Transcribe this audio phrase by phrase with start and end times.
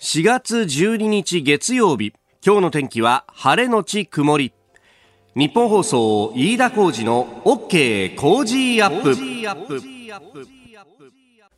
[0.00, 2.12] 4月12日月曜日。
[2.46, 4.52] 今日の天気は晴れのち曇り。
[5.34, 9.16] 日本放送飯田浩二の OK 工事アップ。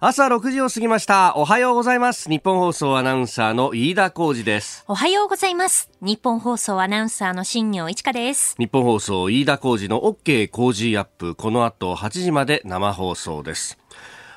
[0.00, 1.34] 朝6時を過ぎました。
[1.36, 2.30] おはようございます。
[2.30, 4.84] 日本放送アナウンサーの飯田浩二です。
[4.88, 5.90] おはようございます。
[6.00, 8.54] 日本放送アナウンサーの新業一華です。
[8.58, 11.34] 日本放送飯田浩二の OK 工事アップ。
[11.34, 13.76] この後8時まで生放送です。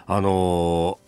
[0.05, 1.02] あのー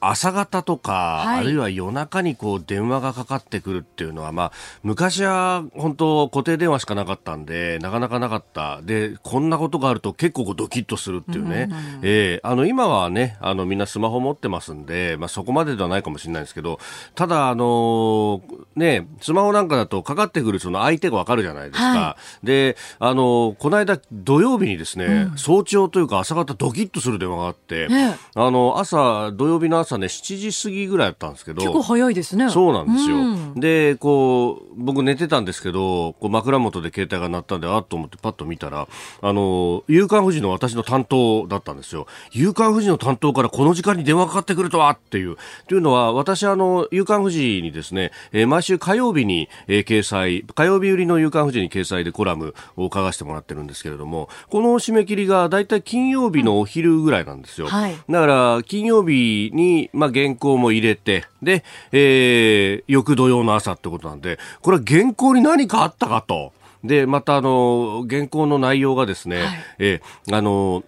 [0.00, 8.82] 朝方とか、はい、あるいは夜中にこう電話がかかってくるっていうのは、まあ、昔は本当固定電話しかなかったんで、なかなかなかった。
[8.82, 11.68] で、こんなことがあると結構ドキッとするっていうね。
[11.70, 16.78] うんうん、えー、あの、今はね、あの、みんなスマホ持ってますんで、まあ、そこまでではないかもしれないですけど、
[17.14, 18.40] ただ、あのー、
[18.76, 21.84] ね、スマホなんかだとかかってくるその相手がわかるじゃないですか。
[21.84, 27.88] はい、で、あのー、この間土曜日にですね、うん、早朝というか朝方ドキッとする電話があって、
[28.34, 31.62] あの、朝土曜日日の朝ね、7時過ぎぐらいだったんですけど。
[31.62, 32.50] 結構早いですね。
[32.50, 33.16] そうなんですよ。
[33.16, 38.88] うん、で、こう、僕寝てたんですけど、こう枕元で携帯が鳴ったんで、あっと思ってパッと見たら、
[39.20, 42.06] あの、夕刊富士の私の担当だったんですよ。
[42.32, 45.36] 夕刊富士の担当からこの時間に電話かかってくるとはっていう。
[45.68, 57.68] というのは、私、あの、夕刊富士にですね、えー、毎週火曜日に、えー、掲載、火曜日売りの夕刊富士に掲載でコラムを書かせてもらってるんですけれども、この締め切りがだいたい金曜日のお昼ぐらいなんですよ。
[57.68, 66.52] はい、だから、金曜日に、まあ、原稿も入れて、で、えー、翌土曜の朝ってことなんで、これは原稿に何かあったかと。
[66.82, 69.48] で、またあの、原稿の内容がですね、はい、
[69.78, 70.82] えー、あの、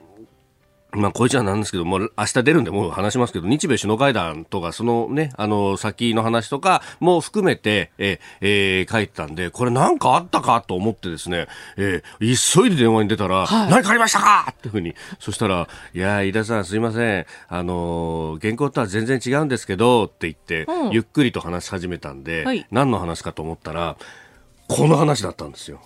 [0.97, 23.97] まあ、こいつはなんですけど、もう明日出るんでもう話しますけど、日米首脳会談とか、そのね、あの、先の話とかも含めて、ええー、書いてたんで、これなんかあったかと思ってですね、えー、急いで電話に出たら、はい、何かありましたかっていうふうに、そしたら、いや、飯田さんすいません、あの、原稿とは全然違うんですけど、って言って、うん、ゆっくりと話し始めたんで、はい、何の話かと思ったら、
[24.69, 25.81] この話だったんですよ。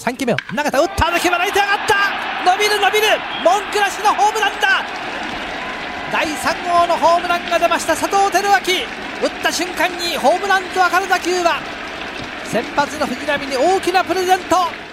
[0.00, 2.03] 3球目を永田打った抜けばライト上がった
[2.44, 3.06] 伸びる伸びる
[3.42, 4.84] 文句なしのホームランだ。
[6.12, 8.86] 第3号のホームランが出ました佐藤輝明。
[9.22, 11.60] 打った瞬間にホームランと分かる打球は
[12.44, 14.83] 先発の藤浪に大きなプレゼント。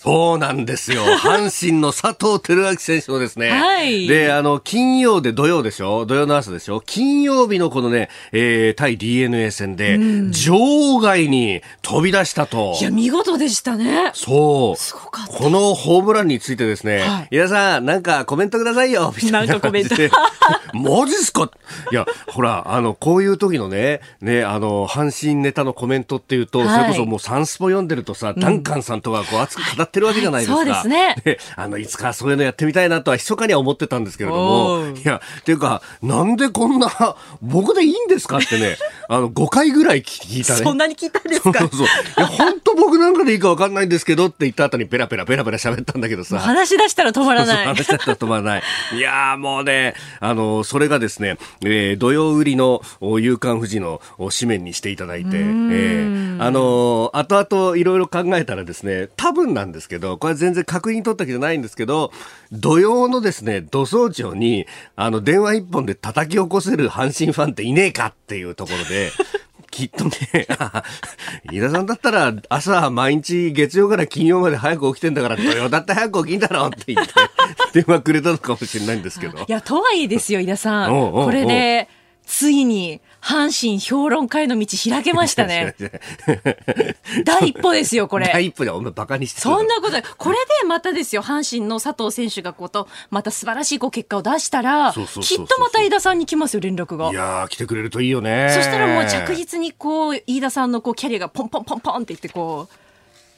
[0.00, 1.02] そうなんですよ。
[1.18, 3.50] 阪神の佐藤輝明選手のですね。
[3.50, 4.06] はい。
[4.06, 6.06] で、あの、金曜で土曜でしょ？
[6.06, 6.80] 土曜の朝でしょ？
[6.80, 12.76] 金曜日のこのね、えー、対 DNA 戦で、うん、場外に飛び出したと。
[12.80, 14.12] いや、見事でしたね。
[14.14, 14.80] そう。
[14.80, 15.32] すごかった。
[15.32, 19.46] このホームランについてですね、はい、皆さん、なんかコメントくださいよ、みたいな。
[19.46, 19.96] なんかコメント。
[20.74, 21.50] マジっすか？
[21.90, 30.56] いや、ほら、あの、こういう時のね、ね、あの、阪神ネタのコメントっていうと、はい、それこそもうサンスポ読んでるとさ、ダンカンさんとかこう熱く語ってるわけじゃないですか。
[30.56, 31.16] そうですね。
[31.56, 36.88] あの、いつかそういうのやってみたいなとは密かには思ってたんですけれども、いや、っていうか、なんでこんな、
[37.42, 38.76] 僕でいいんですかってね、
[39.08, 40.60] あの、5回ぐらい聞いたね。
[40.62, 41.58] そんなに聞いたんですか？
[41.60, 41.86] そうそう。
[41.86, 41.86] い
[42.18, 46.38] や、本当僕なんかでいいか分かんないんですけどって言った後にペラペラペラペラ喋ったんだけどさ。
[46.38, 47.66] 話し出したら止まらない。
[47.66, 48.62] 話し出したら止まらない。
[48.96, 62.12] いやもうね、あの、それがですね、えー、土曜売りの夕刊富士の紙面にしていただいて、えー、あの、後々いろいろ考えたらですね、多分なんですけど、これ全然確認取ったわけじゃないんですけど、
[62.52, 69.10] 土曜のですね、土早朝に、あの、電話一本で叩き起こせる阪神ファンっていねえかっていうところで、
[69.78, 70.10] きっとね、
[71.52, 77.12] 飯田さんだったら朝毎日月曜から金曜まで早く起きてんだから土曜だって早く起きんだろって言って
[77.80, 79.38] 電話くれたのかもしれないんですけど。
[79.38, 80.98] いや、とはいえですよ、飯田さん。
[80.98, 81.88] おうおうおうこれで、
[82.26, 85.74] ついに阪神評論会の道開けましたね。
[87.24, 88.30] 第一歩ですよ、これ。
[88.32, 90.04] 第一歩でお前バカにしてそんなことない。
[90.16, 97.10] これでまたですよ、阪神の佐藤選手がこと、また素晴らしいこう結果を出したら、きっとまた飯田さんに来ますよ、連絡が。
[97.10, 98.50] いや来てくれるといいよね。
[98.54, 102.87] そしたらもう着実にこう、飯田さんのこうキャリアがポンポンポンポンっていってこう、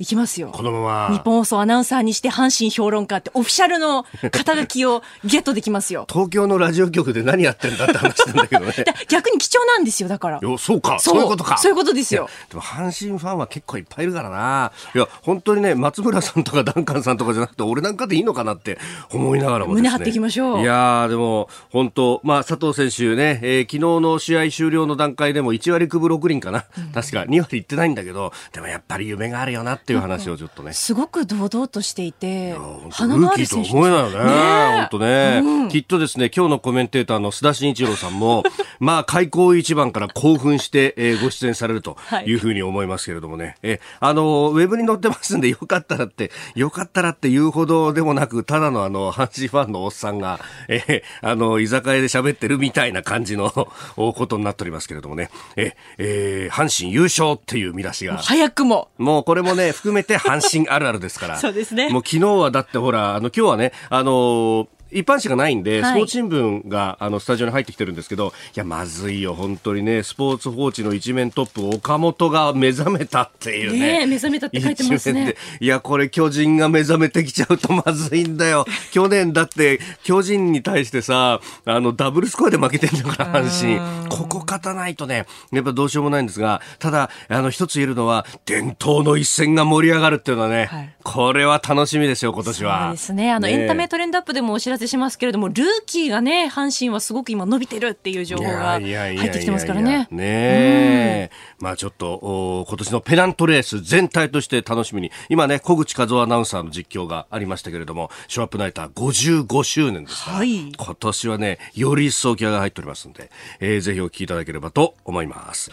[0.00, 0.49] いきますよ。
[0.50, 1.09] このまま。
[1.12, 6.06] 日本放送アナウンサーにして阪神評論家ってオフィシャルの肩書きを ゲットできますよ。
[6.09, 8.72] 東京のラジオ局で何やってんだって話なんだけどね。
[9.09, 10.41] 逆に貴重なんですよ、だから。
[10.59, 11.59] そうかそういうことか。
[11.59, 12.30] そういうことですよ。
[12.48, 14.72] でも阪神ファンは結構いっぱいいるからな。
[14.95, 18.78] いや、本当にね、松村さんとかダンカンさんとかじゃなくて、俺なんかでいいのかなって
[19.13, 20.63] 思いながらも、ね、胸張っていきましょう。
[20.63, 26.65] いやでも、本当、まあ、佐藤選手ね、えー、昨日の試合終了の段階でも1割9分6厘かな。
[26.78, 30.72] うん、確か2割いってないんだけど、でもやっぱり夢があるよなってっていう話をちょっとね。
[30.72, 32.54] すごく堂々としていて、
[32.91, 34.78] 鼻のある選手と思えないよね。
[34.78, 38.45] 本当ね、うん、きっとですね、今日のコメンテーターの須田慎一郎さんも、
[38.78, 43.45] まあ、開口一番から興奮して、えー、ご出演されるというふうに思いますけれどもね。
[43.45, 50.39] はい、え、あの、ウェブに載ってますんで、よかったらって、よかったらって言うほどでもなく、ただのあの、阪神ファンのおっさんが、
[50.69, 53.51] えー、あの、居酒屋で喋ってるみたいな感じの
[53.97, 55.31] ことになっておりますけれどもね。
[55.57, 58.19] え、えー、阪神優勝っていう見出しが。
[58.19, 58.89] 早くも。
[58.98, 61.36] もうこれもね、含めて阪神あるあるですから。
[61.41, 61.88] そうですね。
[61.88, 74.01] もう昨日はだってほら、あの、今日はね、あのー一般紙がないんで、スポーツ新聞があのスタジオに入ってきてるんですけど、いや、まずいよ、本当にね、スポーツ報知の一面トップ、岡本が目覚めたっていうね。
[74.01, 75.37] ね目覚めたって書いてますね。
[75.60, 78.66] いや、これ巨人が目覚めてきちゃうとまずいんだよ。
[78.92, 84.09] 去年だって巨人に対してさ、あの、ダブルスコアで負けてんだから、阪神。
[84.09, 92.81] ここ勝たないとね、やっぱどうしようもないんですが、ただ、あの、一つ言えるのは、伝統の一戦が盛り上がるっていうのはね、はい、これは楽しみですよ、今年は。
[92.87, 93.33] そうですね。
[93.33, 100.09] あの、ね、エンタメトレンドアップでもお知らせしますけれども、ルーキーがね、阪神はすごく今伸びてるっていう情報が入ってきてますからね。
[100.10, 113.30] ねえ、まあちょっとお、今年のペナントレース全体として楽しみに、今ね、小口和夫アナウンサーの実況がありましたけれども、ショーアップナイター55周年ですから、はい、今年はね、より一層気合が入っておりますんで、
[113.60, 115.71] えー、ぜひお聞きいただければと思います。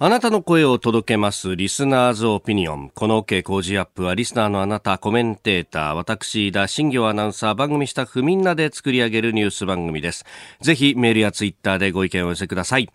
[0.00, 2.90] あなたの声を届けますリスナーズオピニオン。
[2.92, 10.24] この OK 工事アップはリスナーのあなた、コメンテーター、私、田新行アナウンサー、番組スタッフみんなで作り上げるニュース番組です。
[10.60, 12.88] ぜひメールやツイッターでご意見を寄せください。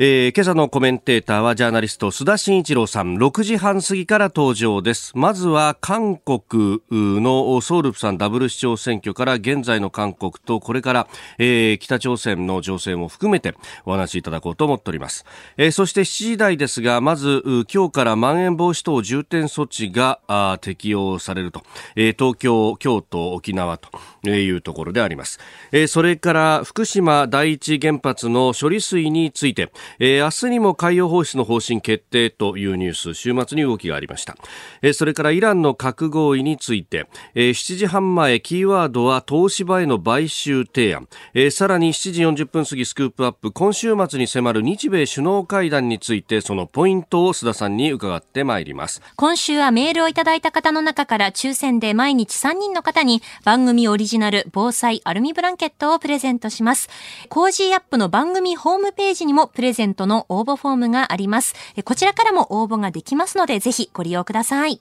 [0.00, 3.16] えー、今朝のコメンテーターはジャーナリスト須田慎一郎さん。
[3.16, 5.10] 6時半過ぎから登場です。
[5.16, 11.08] まずは韓国のソウルプサンダブル市長選挙から現在の韓国とこれから、
[11.38, 13.56] えー、北朝鮮の情勢も含めて
[13.86, 15.24] お話しいただこうと思っております、
[15.56, 21.64] えー、そして7時台ですがまず今日からまん延防止等重点措置が適用されると、
[21.96, 25.40] えー、東京京都沖縄というところであります、
[25.72, 29.72] えー、それから福島第一原発の処理水について。
[29.98, 34.36] えー、明日にも海洋放出の方針決定というニュース週末に動きがありました、
[34.82, 43.52] えー、それからイランの核合意について、えー、7時半前キーワードは東芝への買収提案、えー、さらに7時40分過ぎスクープアップ。
[43.52, 49.02] 今週末に迫る日米首脳会談についてそのポイントを須田さんに伺ってまいります。
[49.16, 56.88] 今週はメールをいただいた方の中から抽選で毎日3人の方に番組オリジナル防災アルミブランケットをプレゼントします。
[57.28, 61.54] Cozy up の番組ホームページにもプレゼントゼントの応募フォームがあります。
[61.84, 64.80] こちらからも応募ができますので、ぜひご利用ください。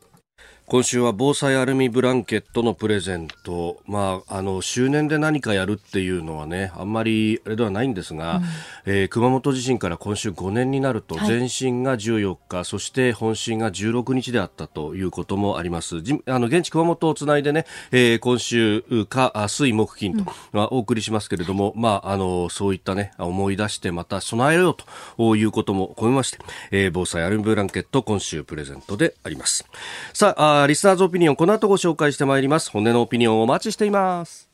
[0.69, 8.41] 今週は防災アルミブランケットのプレゼント、まあ、あの周年で何かやるっていうのはねあんまりあれではないんですが、
[8.85, 16.03] うん、えー、熊本地震から今週5年になると、前震が14日そして本震が16日であったということもあります。
[16.25, 24.75] あの現地熊本をつないでね、えー、今週か水木金と、うん、お送りしますけれども、まあ、あのそういったね思い出してまた備えよう
[25.15, 26.39] ということも込めまして、
[26.71, 29.65] えー、防災アルミブランケット今週プレゼントであります。
[30.11, 32.71] さあリスナーズオピニオン、この後ご紹介してまいります。
[32.71, 34.49] 骨のオピニオンお待ちしています。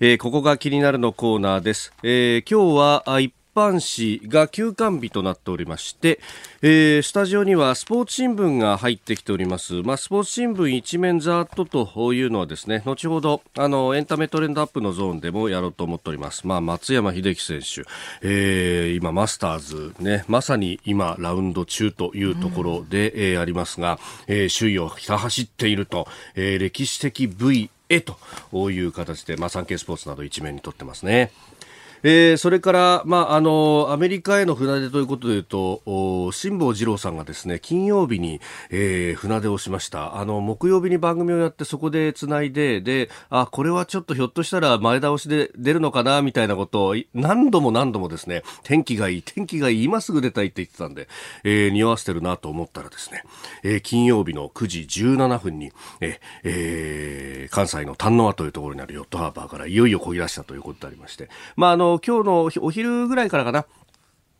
[0.00, 1.92] えー、ここが気になるのコーナーです。
[2.02, 6.20] えー、今日は一般紙が休館日となっておりまして、
[6.60, 9.80] えー、スタジオにはスポーツ新聞が入ってきております。
[9.82, 16.46] まあ、スポーツ新聞一面ざっとというのはですね、後ほど、あの、エンタメトレンドアップのゾーンでもやろうと思っております。
[16.46, 17.88] まあ、松山英樹選手、
[18.20, 28.18] えー、今、マスターズね、まさに今、ラウンド中というところで、うん、えー、ありますが、えー、首位をひた走っていると、えー、歴史的 V へと
[28.70, 31.30] いう形で、まあ、産経スポーツなど一面にとってますね。
[32.02, 40.16] えー、それから、まあ、あのアメリカへの船出ということでいうと辛坊治郎さんがですね金曜日に、えー、船出をしました。
[40.16, 51.08] あの木曜日に番組をやってそこでつないでであこれはちょっとひょっとしたら前倒しで出るのかなみたいなことを何度も何度もですね天気がいい天気がいい今すぐ出たいって言ってたんで、
[51.44, 53.22] えー、匂わせてるなと思ったらですね、
[53.62, 63.66] えー、金曜日の9時17分に、ええー、関西の丹野輪というところにあるヨットハーバーからいよいよ漕ぎ出したということでありましてまああの今日のお昼ぐらいからかな、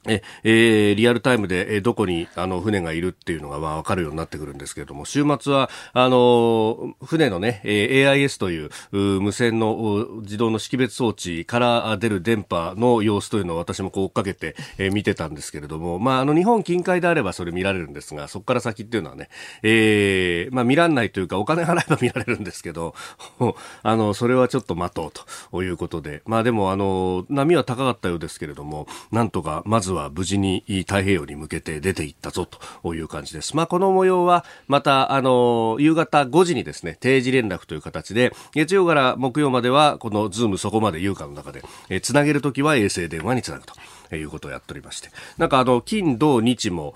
[0.06, 19.28] え、えー、リアルタイムで、えどこに、あの、船がいるっていうのが、まあ、わかるようになってくるんですけれども、週末は、あの、船のね、えー、AIS という、無線の自動の識別装置から出る電波の様子というのを私もこう追っかけて、えー、見てたんですけれども、まあ、あの、日本近海であればそれ見られるんですが、そこから先っていうのはね、
[19.62, 22.94] えー、まあ、見らんないというか、お金払えば見られるんですけど、
[23.82, 25.12] あの、それはちょっと待とう
[25.50, 32.46] ということで、まあ、でも、あの、波は高かったようですけれども、なんとか、まずはは無事に太平洋に向けて出ていったぞ
[32.82, 33.56] という感じです。
[33.56, 43.74] まあ、この模様はまた、あの、夕方5時にですね、定時連絡という形で、月曜から木曜までは、このズームそこまで優香の中で、え、つなげるときは衛星電話につなぐと。
[44.14, 45.10] いうことをやっておりまして。
[45.38, 46.94] なんかあの、金、土、日も、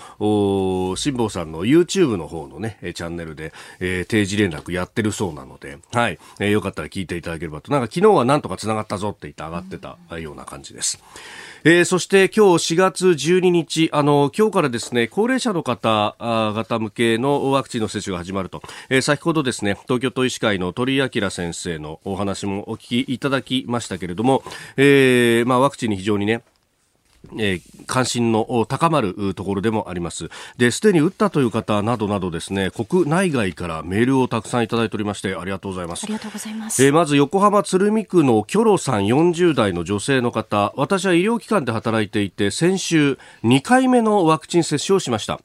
[0.97, 7.73] 辛坊さんの YouTube の方のね、チャンネルで、えー、定時連絡やってるそうなので、はい、えー、よかったら聞いていただければと。
[7.73, 11.03] なんか昨日はなんとか繋がったぞって言って上がってたような感じです。
[11.63, 24.43] えー、そして今日4月12日、あの、今日からですね、高齢者の方方向けのワクチンの接種が始まると、えー、先ほどですね、東京都医師会の鳥居明先生のお話もお聞きいただきましたけれども、
[24.79, 26.43] えー、まあワクチンに非常にね、
[27.39, 30.31] えー、関心の高まるところでもあります。
[30.57, 36.05] で、すでに打ったという方などなどですね、国内外からメールをたくさんいただいておりまして、ありがとうございます。
[36.05, 36.85] ありがとうございます。
[36.85, 45.41] えー、まず横浜鶴見区のキョロさん40代の女性の方、私は医療機関で働いていて、先週2回目のワクチン接種をしました。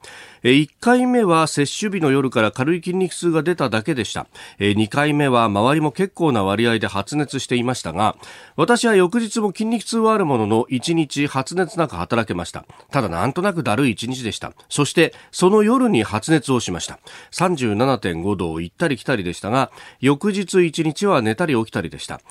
[0.52, 4.28] 1回目は接種日の夜から軽い筋肉痛が出ただけでした。
[4.60, 8.16] 2回目は周りも結構な割合で発熱していましたが、
[8.56, 12.64] 私は翌日も筋肉痛はあるものの1日発熱なく働けました。
[12.92, 14.54] ただなんとなくだるい1日でした。
[14.70, 17.00] そしてその夜に発熱をしました。
[17.32, 22.22] 37.5度行ったり来たりでしたが、翌日1日は寝たり起きたりでした。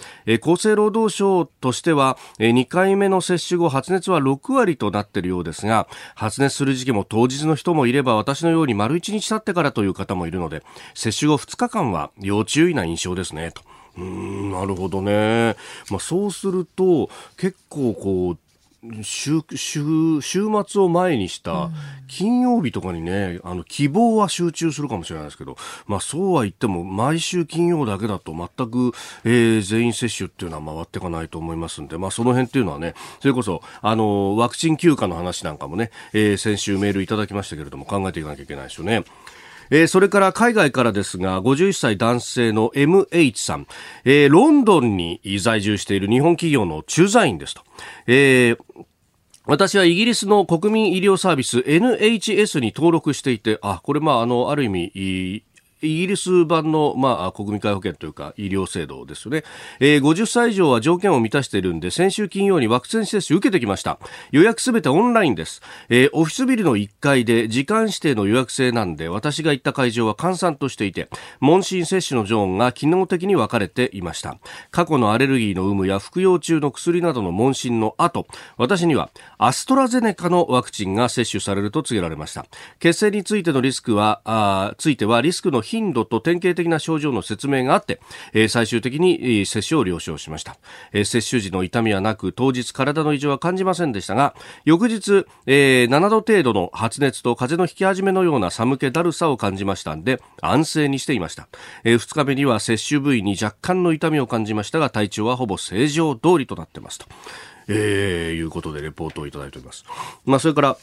[0.41, 10.63] 厚生労働省としては2回目の接種後発熱は6割となっているようですが、発熱する時期も当日の人もいればば私のように丸1日経ってからという方もいるので
[10.95, 13.63] 接種後2日間は要注意な印象ですねと。
[13.97, 15.55] うんなるほどね、
[15.89, 18.39] まあ、そうすると結構こう
[19.03, 21.71] 週週週末を前にした
[22.07, 28.93] 金曜日とかにね、あの希望は集中するかもしれないですけど、まあ、そうは言っても毎週金曜だけだと全く、
[29.25, 39.05] えー、全員接種っていうのは回っていかないと思いますんで、まあ、その辺っていうのはねそれこそあのワクチン休暇の話なんかもね、えー、先週メールいただきましたけれども考えていかなきゃいけないですよね。
[39.71, 43.67] えー、それから海外からですが、51歳男性の MH さん、
[44.05, 47.63] えー、ロンドンに在住している日本企業の駐在員ですと。
[48.07, 48.59] えー
[49.47, 55.45] 私はイギリスの国民医療サービス NHS に登録していて、あ、これまあ、あの、ある意味、
[55.85, 59.45] イギリス版の、まあ、国民皆保険というか医療制度ですよね、
[59.81, 63.99] えー、50歳以上は条件を満たしているんで先週金曜にワクチン接種受けてきました。
[64.31, 71.09] 予約すべてオンラインです、えー、オフィスビルの1階で時間指定の予約制なんで私が行った会場は閑散としていて
[71.41, 74.39] 問診接種のゾーンが機能的に分かれていました。
[74.71, 78.27] 過去のアレルギーの有無や服用中の薬などの問診の後
[78.57, 82.47] 私にはアストラゼネカのワクチンが接種されると告げられました。
[82.79, 88.01] 血栓についてのリスクはあついてはリスクの頻度と典型的な症状の説明があって、
[88.33, 90.57] えー、最終的に、接種を了承しました、
[90.93, 101.49] えー、接種時の痛みはなく当日体の異常は感じませんでしたが翌日、えー、7度程度の発熱と風邪の引き始めのような寒気だるさを感じましたんで安静にしていました、
[101.83, 107.07] えー、2日目には接種部位に若干の痛みを感じましたが体調はほぼ正常通りとなってますと、
[107.69, 109.85] えー、いうことでレポートをいただいております、
[110.25, 110.77] まあ、それから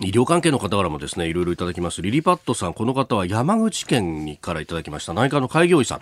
[0.00, 2.02] 医療関係の方からもですね、いろいろいただきます。
[2.02, 5.14] リリパットさん、この方は山口県にからいただきました。
[5.14, 6.00] 内科の開業医さん。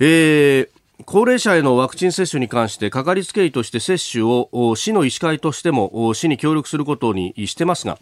[0.00, 0.68] えー、
[1.04, 7.98] 高齢者へのワクチン接種に関してかかりつけ医として接種を市の医師会としても市に協力することにしてますが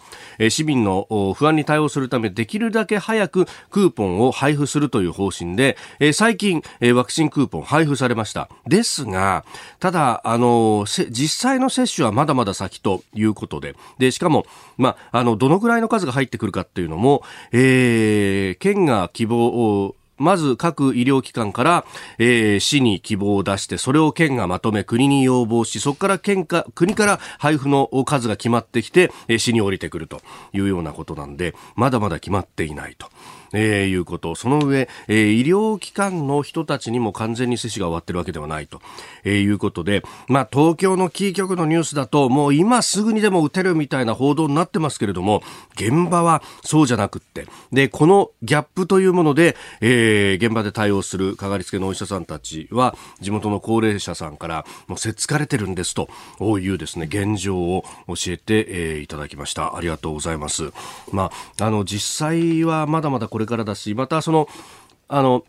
[0.48, 5.76] 市民の不安に対応するためできるだけ早くクーポンを配布するという方針で
[6.14, 6.62] 最近
[6.94, 8.48] ワクチンクーポン配布されました。
[8.66, 9.44] ですが
[9.78, 14.46] ただあの実際の接種はまだまだ先ということででしかも、
[14.78, 17.22] まあ、あのどのぐらいの数が入ってくるかっていうのも、
[17.52, 21.84] えー、県が希望をまず各医療機関から、
[22.18, 30.20] えー、市に希望を出して、それを県がまとめ、国に要望し、そこから県か、国から配布の数が決まってきて、えー、市に降りてくると
[30.52, 33.08] いうようなことなんで、まだまだ決まっていないと。
[33.52, 34.34] えー、いうこと。
[34.34, 38.80] その上、えー、医療機関の人たちにも完全に接種が終わってるわけではないと、
[39.24, 45.42] えー、いうことで、まあ、東京のキー局のニュースだと、もう今すぐにでも打てるみたいな報道になってますけれども、
[45.74, 56.08] 現場はそうじゃなくって、で、このギャップというもので、えー、現場で対応するかかりつけのお医者さんたちは、地元の高齢者さんから、もうせっつかれてるんですと
[56.58, 59.76] いうですね、現状を教えて、えー、いただきました。
[59.76, 60.72] ありがとうございます。
[61.12, 64.48] まあ、あの、実際はまだまだこれからだし、またその、
[65.08, 65.44] あの、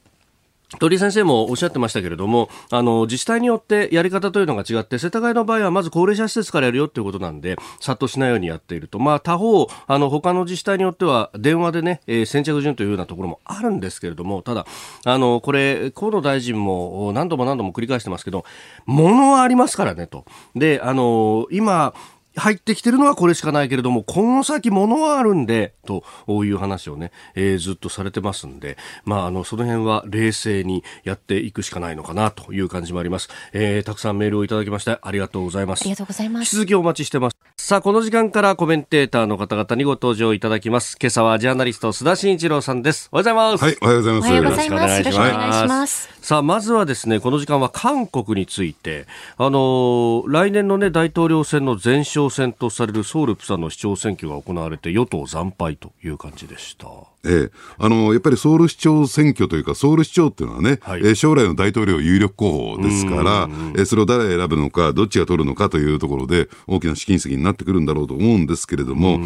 [0.77, 8.99] 鳥居先生もおっしゃってましたけれども、あの、自治体によってやり方というのが違って、世田谷の場合はまず高齢者施設からやるよということなんで、殺到しないようにやっていると。
[8.99, 14.65] まあ、他方、あの、他の自治体によっては電話でね、えー、先着順というようなところもあるんですけれども、ただ、
[15.05, 18.43] あの、これ、河野大臣も何度も何度も繰り返してますけど、
[18.85, 20.25] ものはありますからねと。
[20.53, 21.93] で、あの、今、
[22.37, 26.03] 入ってきてるのはこれしかないけれども、この先物はあるんで、と
[26.45, 33.29] いう話をね、えー、ずっとされてますんで、まあ、あの、その辺は冷静にやっていくしかないのかなという感じもあります。
[33.53, 35.81] えー、たくさんメールをいただきましてありがとうございます。
[35.81, 36.41] ありがとうございます。
[36.41, 37.35] 引き続きお待ちしてます。
[37.57, 40.97] さあ、この時間からコメンテーターの方々にご登場いただきます。
[41.01, 43.09] 今朝はジャーナリスト須田慎一郎さんです。
[43.11, 43.63] おはようございます。
[43.63, 44.27] はい、おはようございます。
[44.27, 44.97] おはようございます。
[44.99, 46.16] よろしくお願いします。
[46.27, 49.07] さあ、まずはですね、この時間は韓国について、
[49.37, 56.89] あのー、来年のね、大統領選の前哨戦とされるソウル、プサの市長選挙が行われて、与党惨敗という感じでした。
[57.27, 69.19] ええ、あのやっぱりソウル市長選挙というか、ソウル市長っていうのはね、はい、え将来の大統領有力候補ですから、えそれを誰選ぶのか、どっちが取るのかというところで、大きな試金石になってくるんだろうと思うんですけれども、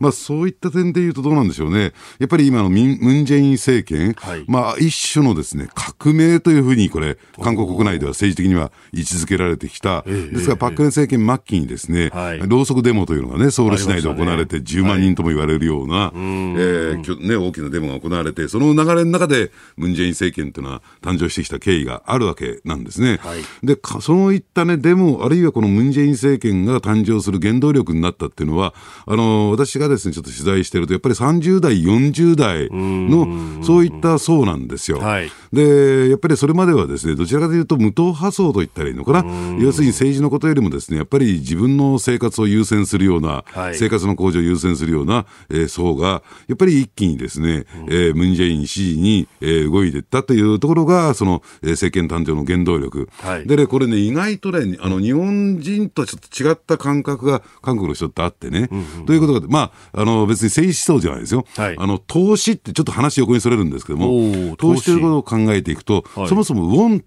[0.00, 23.18] まあ、そういった点でいうと、どうなんでしょうね、やっぱり今のムン・ジェイン政権、はい、まあ、一種のですね革命というふうに、これ、韓国国内では政治的には位置づけられてきた、ですから、パク・クネ政権末期にですね、はい、ろうそくデモというのがね、ソウル市内で行われて、10万人とも言われるような、えーね、大きなデモが行われて、その流れの中で、ムン・ジェイン政権というのは誕生してきた経緯があるわけなんですね。
[23.22, 28.74] はい、で、そういったね、デモ、あるいはこのムン・ジェイン政権が誕生する原動力になったっていうのは、
[29.06, 34.98] あの、私がですね、ちょっと取材してると、やっぱり30代、40代の、そういった層なんですよ。
[34.98, 39.24] はい、で、やっぱりそれまではですね、どちらかというと無党派層と言ったらいいのかな。
[39.60, 53.08] 要するに政治のことよりもですね、やっぱり自分の生活を優先するような、はい、生活の向上を優先するような、えー、層が、やっぱり一気にですね、えー、ムン・ジェイン支持に、えー、動いていったというところが、その、えー、政権誕生の原動力。
[53.20, 61.44] はい、でね、これね、意外とね、あの、日本人とちょっと違った感覚が韓国の人ってあってね、うんうん、ということが、まあ、あの、別に政治思想じゃないですよ。
[61.56, 67.04] はい、あの、投資ってちょっと話横にそれるんですけども、投資ということを考えていくと、はい、そもそもウォン、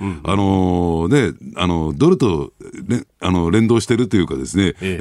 [0.00, 2.52] うん、あのね、あの、ドルと、
[2.86, 4.98] ね、あの、連動してるというかですね、ええ。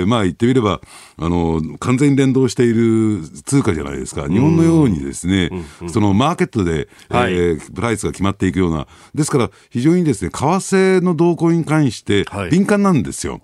[0.00, 0.80] えー、まあ言ってみれば、
[1.16, 4.28] あの、完全に連動している通貨じゃないですか。
[4.28, 5.50] 日本のようにですね、
[5.88, 13.34] そのマーケットで、はい、えー、プライスが決まっていくような、ですから非常にですね、為替の動向に関して敏感なんですよ。
[13.34, 13.38] は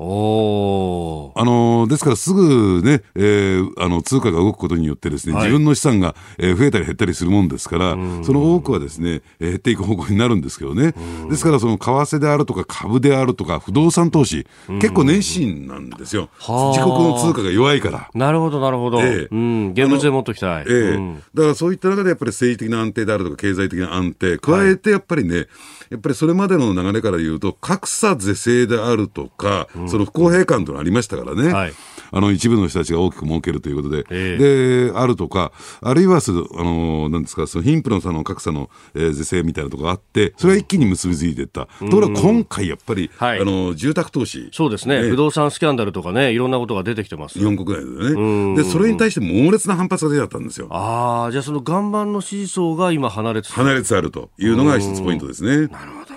[1.36, 10.94] い、あの、ですからすぐね、えー、あの、通貨が動くことによってですね、自分の資産が、えー、増えたり減ったりするもんですから、その多くはですね、減っていく方向になるんですけどね。
[11.28, 14.46] ですから、その為替であるとか株であるとか不動産投資、
[14.80, 16.30] 結構熱心なんですよ。
[16.38, 18.08] 自国の通貨が弱いから。
[18.14, 19.00] なるほど、なるほど。
[19.00, 20.64] ええ、うん、現物で持っときたい。
[20.66, 25.48] ええ、うん、だからそういった中でやっぱり政治的な安定であるとか経済的な安定、加えてやっぱりね、はい
[25.90, 31.72] やっぱりそれまでの流れから言うと、格差是正であるとか、うん、その不公平感というのがありましたからね、はい、
[32.14, 35.50] あの一部の人たちが大きく儲けるということで、えー、であるとか、
[35.82, 47.36] あるいはその、あのなんですか、その貧富の差の格差の、えー、是正みたいなところがあって、それが一気に結びついていった、うん、ところが今回、やっぱり、はい、あの住宅投資、そうですね、不動産スキャンダルとかね、いろんなことが出てきてます。
[47.36, 50.68] 日本国内でね、でそれに対して猛烈な反発が出ちゃったんですよ。
[50.70, 53.52] ああ、じゃあ、その岩盤の支持層が今、離れつつ。
[53.54, 55.66] 離れつつあるというのが一つポイントですね。
[55.66, 56.14] なるほど。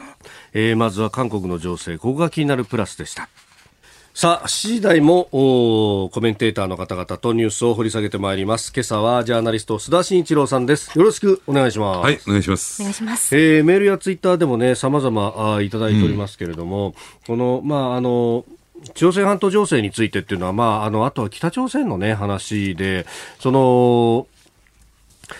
[0.54, 1.98] えー、まずは韓国の情勢。
[1.98, 3.30] ここが気になるプラスでした
[4.18, 8.74] さあ、7時台もコメンテーターの方々とニュースを掘り下げてまいります。
[8.76, 10.98] 今朝はジャーナリスト須田慎一郎さんです。
[10.98, 11.98] よろしくお願いします。
[12.00, 12.82] はい、お願いします。
[12.82, 13.38] お願いします。
[13.38, 16.94] えー、メールやツイッターでもね、様々あいただいておりますけれども、うん、
[17.28, 18.44] この、まあ、あの、
[18.96, 23.06] 朝鮮半島情勢についてっていうのは、まあ、あの、あとは北朝鮮のね、話で、
[23.38, 24.26] その、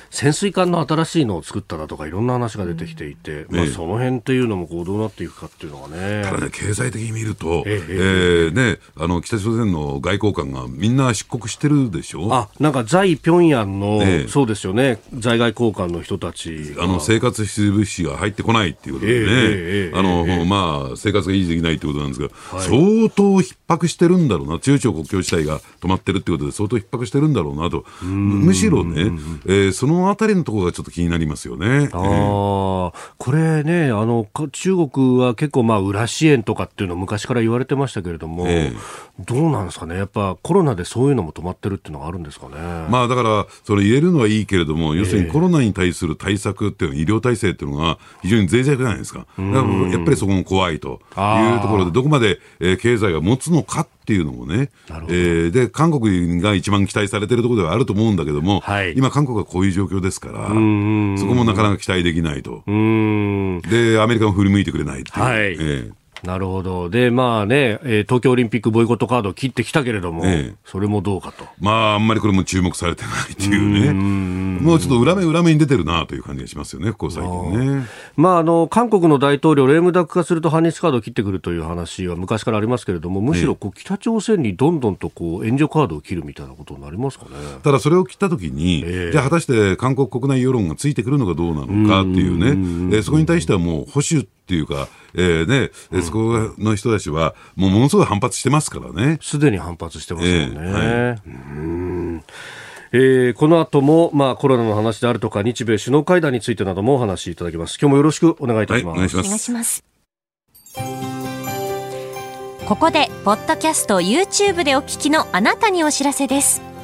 [0.10, 6.24] 潜水艦の新しいのを作っただとかいろんな話が出てきていて、うん、まあ、その辺っていうのもこうどうなっていくかっていうのがね。
[6.24, 12.28] ただね、経済的に見ると、えええー、ね、あの北朝鮮の外交官がみんな出国してるでしょ？
[12.34, 29.12] あなんか在平壌の、えそうですよね、在外交換の人たちあの生活必需物資が入ってこないっていうことでね、あのまあ、生活が維持できないってことなんですが、はい、相当逼迫してるんだろうな、中朝国境地帯が止まってるってことで、相当逼迫してるんだろうなと、むしろね、
[29.46, 31.90] えー、そのあたりのところがちょっと気になりますよね。
[31.94, 42.56] あこれねあの、中国は結構、まあ、裏支援とかっていうのは昔から言われてましたけれども、えー、どうなんですかね、やっぱコロナでそういうのも止まってるっていうのがあるんですかね？
[42.90, 49.26] まあ、だから、それ言えるのはいいけれども、要するにコロナに対する対策っていうのは、医療体制っていうのが非常に脆弱じゃないですか。
[49.26, 65.20] かやっぱりそこも怖いというところで、どこまで、えー、経済が持つのかっていうのもね、えー、で韓国が一番期待されてるところではあると思うんだけども、はい、今、韓国はこういう状況ですから、そこもなかなか期待できないと、でアメリカも振り向いてくれないっていう。
[65.20, 65.38] はい。
[65.40, 66.90] えーなるほど。
[66.90, 71.46] で、まあね、えー、東京オリンピックボイコットカードを切ってきたけれども、ええ、それもどうかと。
[71.60, 74.60] まあ、あんまりこれも注目されてないっていうね。
[74.60, 77.86] うもうちょっと裏目裏目に出てるなという感じがしますよね、ここ最近ね。
[78.16, 87.32] まあ、あの、韓国の大統領、レームダック化すると反日カードを切ってくるという話は昔からありますけれども、むしろこう、北朝鮮にどんどんとこう、援助カードを切るみたいなことになりますかね。
[87.64, 99.20] ただ、それを切ったときに、え、じゃあ果たして韓国国内世論がついてくるのかどうなのかっていうね、えそこに対してはもう保守っていうか、えーね、うん、そこの人たちは、もうものすごい反発してますからね。
[99.22, 100.54] すでに反発してますよね。
[100.56, 102.24] えーはいうん
[102.94, 107.78] えー、この後も、まあ、コロナの話であるとか、日米首脳会談についてなどもお話しいただきます。
[107.82, 108.98] 今日もよろしくお願いいたします。
[109.00, 109.84] はい、お願いします。
[112.66, 116.77] ここで、ポッドキャスト、YouTube でお聞きのあなたにお知らせです。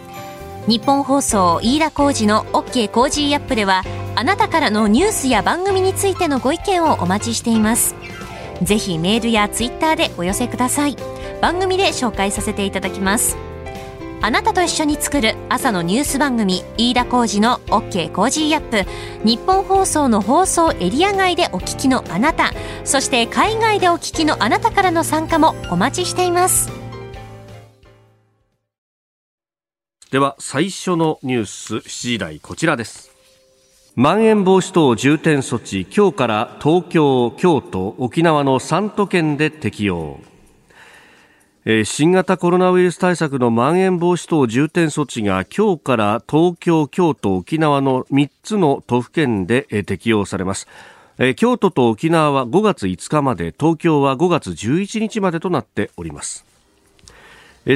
[0.67, 3.83] 日本放送飯田浩二の OK コージーアップでは
[4.15, 7.95] あなたからのニュースや番組についてのご意見をお待ちしています。
[8.61, 10.95] ぜひメールやツイッターでお寄せください。
[11.41, 13.35] 番組で紹介させていただきます。
[14.21, 18.89] あなたと一緒に作る朝のニュース番組飯田浩二の OK コージーアップ。
[19.27, 22.53] 日本放送の放送エリア外でお聞きのあなた。
[22.85, 26.82] そして海外でお聞きのあなたからの参加もお待ちしています。
[30.13, 33.09] では最初のニュース7時台こちらです。
[33.95, 40.19] まん延防止等重点措置今日から東京、京都、沖縄の3都県で適用。
[41.83, 50.67] 新型コロナウイルス対策のまん延防止等重点措置が今日から東京、京都、沖縄の3つの都府県で適用されます。
[51.37, 56.52] 京都と沖縄は5月5日まで東京は5月11日までとなっております。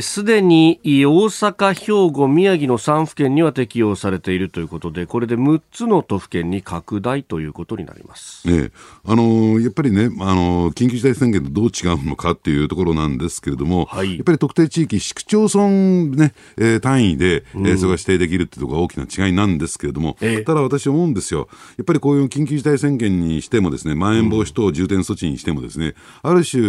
[0.01, 8.71] すでに大阪、兵庫、宮城の3府県には適用されているということで、これで6つの都府県に拡大ということになります、ね、
[9.05, 21.47] あのやっぱりね、あの緊急事態宣言とどう違うのかっていうところなんですけれども、はい、やっぱり特定地域、市区町村、ねえー、単位で、うん、えー、それが指定できるっていうところが大きな違いなんですけれども、えー、ただ私、思うんですよ、
[21.77, 26.61] やっぱりこういう緊急事態宣言にしても、ですねまん延防止等重点措置にしても、ですね、うん、ある種、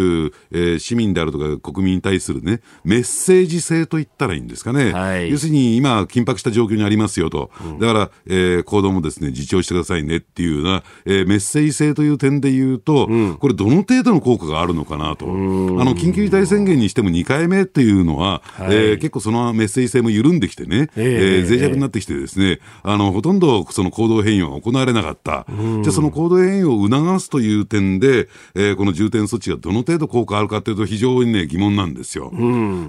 [0.53, 32.33] えー、市民であるとか国民に対するね、メッセージ性と言ったらいいんですかね、はい、要するに今、緊迫した状況にありますよと、うん、だから、えー、行動もですね自重してくださいねっていうような、えー、メッセージ性という点で言うと、うん、これ、どの程度の効果があるのかなと、あの緊急事態宣言にしても2回目っていうのは、はい、えー、結構そのメッセージ性も緩んできてね、えー、えー、脆弱になってきて、ですねあのほとんどその行動変容が行われなかった、じゃあ、その行動変容を促すという点で、えー、この重点措置がどの程度効果あるかというと、非常にね、疑問なんですよ。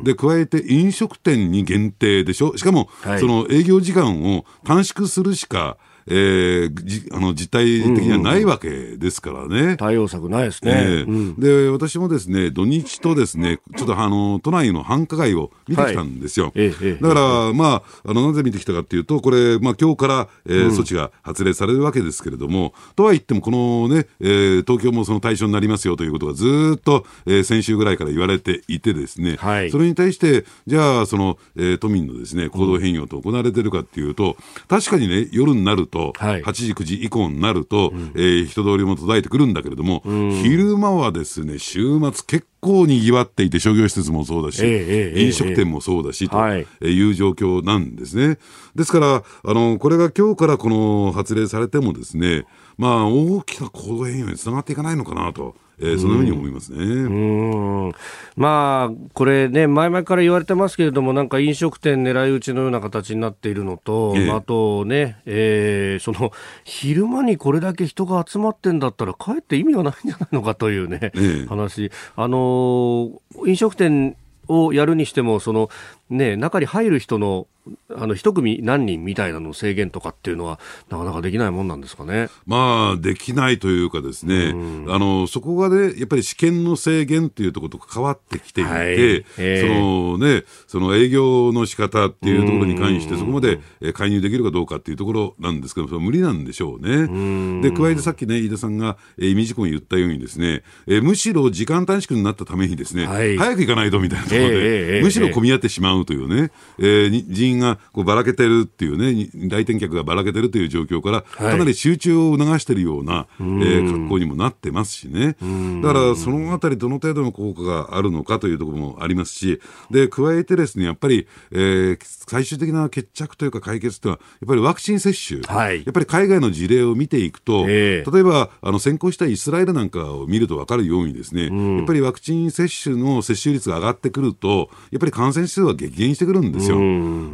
[0.04, 2.56] で加えて飲食店に限定でしょ？
[2.58, 5.78] しかも、はい、その営業時間を短縮するしか、
[6.10, 9.60] えー、じあの実態的にはないわけですからね。
[9.60, 16.52] うんうん、対応策ないですね、えーうん、で、私もですね、土日とですね、ちょっとあの、都内の繁華街を見てきたんですよ。
[16.56, 46.38] はい、だから、まあ、あの、なぜ見てきたかっていうと、これ、まあ、今日から、えー、措置が発令されるわけですけれども、とはいっても、このね、えー、東京もその対象になりますよということがずっと、えー、先週ぐらいから言われていてですね、はい、それに対して、じゃあ、その、えー、都民のですね、行動変容と行われてるかっていうと、確かにね、夜になると、はい、8時、9時以降になると、うん、えー、人通りも途絶えてくるんだけれども、うん、昼間はですね、週末結構にぎわっていて、商業施設もそうだし、えー、飲食店もそうだし、と
[46.86, 48.38] いう状況なんですね。
[48.76, 52.46] ですから、あの、これが今日からこの発令されてもですね、
[52.78, 55.56] まあ、大きな行動変容につながっていかないのかなと。
[55.82, 56.78] えー、そのように思いますね。
[56.80, 57.94] うん
[58.36, 66.32] まあ、これね、前々から言われてますけれども、なんか飲食店狙い撃ちのような形になっているのと、えー、あとね、えー、その、
[66.64, 71.92] 昼間にこれだけ人が集まってんだったら、かえって意味がないんじゃないのかというね、えー、話。
[72.16, 73.12] あの
[73.46, 74.16] 飲食店
[74.48, 75.70] をやるにしても、その、
[76.10, 77.48] ね、中に入る人の
[77.96, 82.30] あの一組何人みたいなの制限とかっていうのは、なかなかできないもんなんですかね。
[82.46, 84.54] まあ、できないというかですね、
[84.88, 88.86] あのそこがね、やっぱり試験の制限っていうところと変わってきていて、はい。
[88.88, 93.60] えー、そのね、その営業の仕方っていうところに関して、そこまで
[93.94, 97.62] 介入できるかどうかっていうところなんですけど、それは無理なんでしょうね。
[97.62, 115.36] で、加えてさっきね、飯田さんが、えー、意味事項に言ったようにですね、えー、むしろ時間短縮になったためにですね、はい、早く行かないとみたいなところで、えー、むしろ混み合ってしまううというね、えー、人員がこうばらけてるっていうね、来店客がばらけてるという状況から、かなり集中を促しているような、えー、格好にもなってますしね。
[115.82, 119.60] だから、そのあたりどの程度の効果があるのかというところもありますし、
[119.92, 136.78] で、加えてですね、やっぱり、えー、最終的な決着というか解決というのは、やっぱりワクチン接種、はい、やっぱり海外の事例を見ていくと、えー、例えば、あの、先行したイスラエルなんかを見ると分かるようにですね、やっぱりワクチン接種の接種率が上がってくると、やっぱり感染指数は激減してくるんですよ。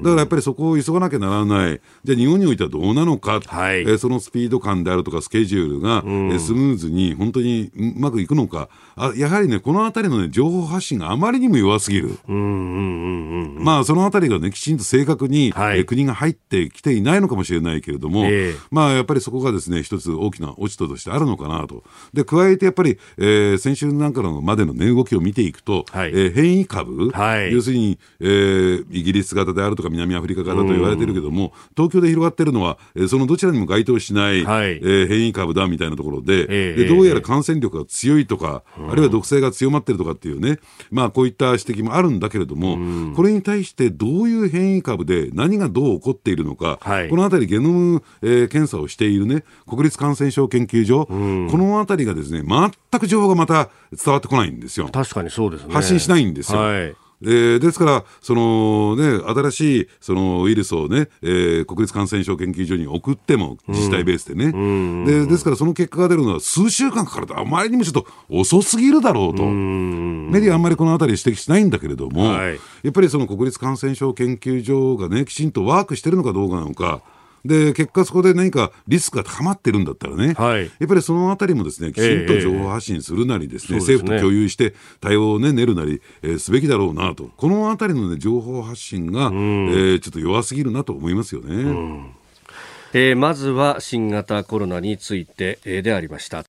[0.04, 12.18] だからやっぱりそこを急がなきゃならない、じゃあ日本においてはどうなのか、はい、えー、そのスピード感であるとかスケジュールが、えー、スムーズに本当にうまくいくのか、あやはりね、このあたりの、ね、情報発信があまりにも弱すぎる。
[12.28, 21.84] まあ、そのあたりがね、きちんと正確に、はい、え国が入ってきていないのかもしれないけれども、えー、まあ、やっぱりそこがですね、一つ大きな落ち度としてあるのかなと。
[22.14, 40.60] で、加えてやっぱり、えー、先週なんかのまでの値動きを見ていくと、はい、えー、変異株、はい、要するに、えー、イギリス型であるとか南アフリカ型と言われてるけども、東京で広がってるのは、えー、そのどちらにも該当しない、はい、えー、変異株だみたいなところで、えー、でどうやら感染力が強いとか、あるいは毒性が強まってるとかっていうね、
[40.92, 51.14] まあ、こういった指摘もあるんだけれども、これに対してどういう変異株で何がどう起こっているのか、はい、このあたりゲノム、えー、検査をしているね、国立感染症研究所、こ
[51.58, 54.90] のあたりがですね、全く情報がまた伝わってこないんですよ。
[54.92, 55.74] 確かにそうですね。
[55.74, 56.60] 発信しないんですよ。
[56.60, 77.02] はいえー、ですから、そのね、新しいそのウイルスをね、えー、国立感染症研究所に送っても、自治体ベースでね、うん、で、ですからその結果が出るのは数週間かかると、あまりにもちょっと遅すぎるだろうと、うん、メディアあんまりこのあたり指摘しないんだけれども、はい、やっぱりその国立感染症研究所がね、きちんとワークしてるのかどうかなのか、
[77.46, 87.30] で、結果そこで何かリスクが高まってるんだったらね、はい、やっぱりそのあたりもですね、きちんと情報発信するなりですね、えー、政府と共有して対応をね、練るなり、えー、すべきだろうなと。
[87.38, 91.56] このあたりのね、情報発信が、うん、えー、ちょっと弱すぎるなと思いますよね。
[91.56, 92.06] うん
[92.94, 96.46] えー、まずは新型コロナについて、えー、でありました。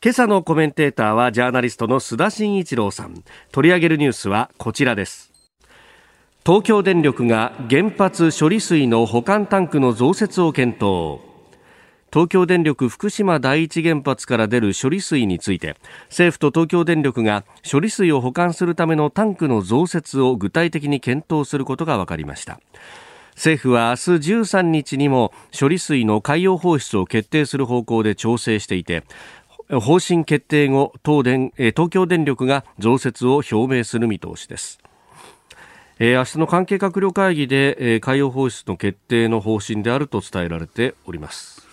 [0.00, 3.24] 今朝のコメンテーターはジャーナリストの須田慎一郎さん。
[3.50, 5.37] 取り上げるニュースはこちらです。
[6.44, 11.20] 東京電力が原発処理水の保管タンクの増設を検討。
[12.10, 22.60] 東京電力福島第一原発から出る処理水について政府と東京電力が処理水を保管するためのタンクの増設を具体的に検討することが分かりました。
[23.34, 29.04] 政府は明日13日にも処理水の海洋放出を決定する方向で調整していて
[29.70, 34.80] 方針決定後東電東京電力が増設を表明する見通しです。
[36.00, 41.67] えー、明日の関係閣僚会議で、えー、海洋放出の決定の方針であると伝えられております。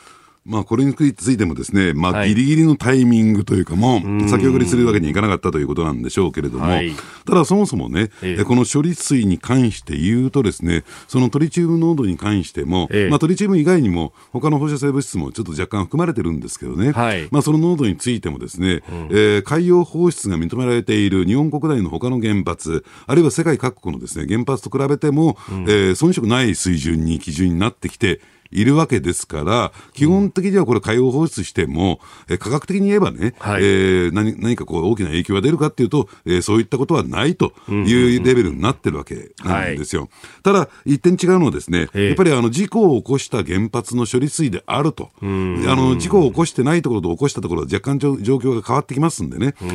[0.45, 6.91] まあ、これについてもですね、まあ、ギリギリのタイミングというかも、先送りするわけにいかなかったということなんでしょうけれども、はい、
[7.25, 13.09] ただそもそもね、えこの処理水に関して言うとですね、そのトリチウム濃度に関しても、え。
[13.09, 28.21] まあ、トリチウム以外にも、他の放射性物質もちょっと若干含まれてるんですけどね、はい、まあ、その濃度についてもですね、うん、えー、海洋放出が認められている日本国内の他の原発、あるいは世界各国のですね、原発と比べても、うん、えー、遜色ない水準に基準になってきて、
[28.55, 40.03] いるわけですから、基本的にはこれ、海洋放出しても、え科学的に言えばね、はい、えー、何何かこう大きな影響が出るかっていうと、えー、そういったことはないというレベルになってるわけなんですよ。
[40.03, 40.09] はい、
[40.43, 49.65] ただ、一点違うのはですね、やっぱりあの事故を起こした原発の処理水であると、あの事故を起こしてないところと起こしたところは若干状況が変わってきますんでね、え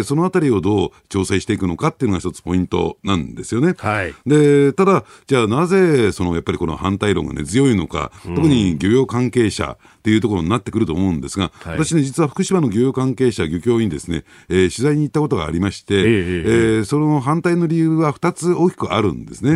[0.00, 3.74] ー、そのあたりをどう調整していくのかっていうのが一つポイントなんですよね。
[3.78, 16.42] はい、でただ、じゃあなぜそのやっぱりこの反対論が、ね、強いのか、特に漁業関係者っていうところになってくると思うんですが、はい、私ね、実は福島の漁業関係者、漁協にですね、えー、取材に行ったことがありまして、えー、
[16.78, 19.52] えー、その反対の理由は2つ大きくあるんですね。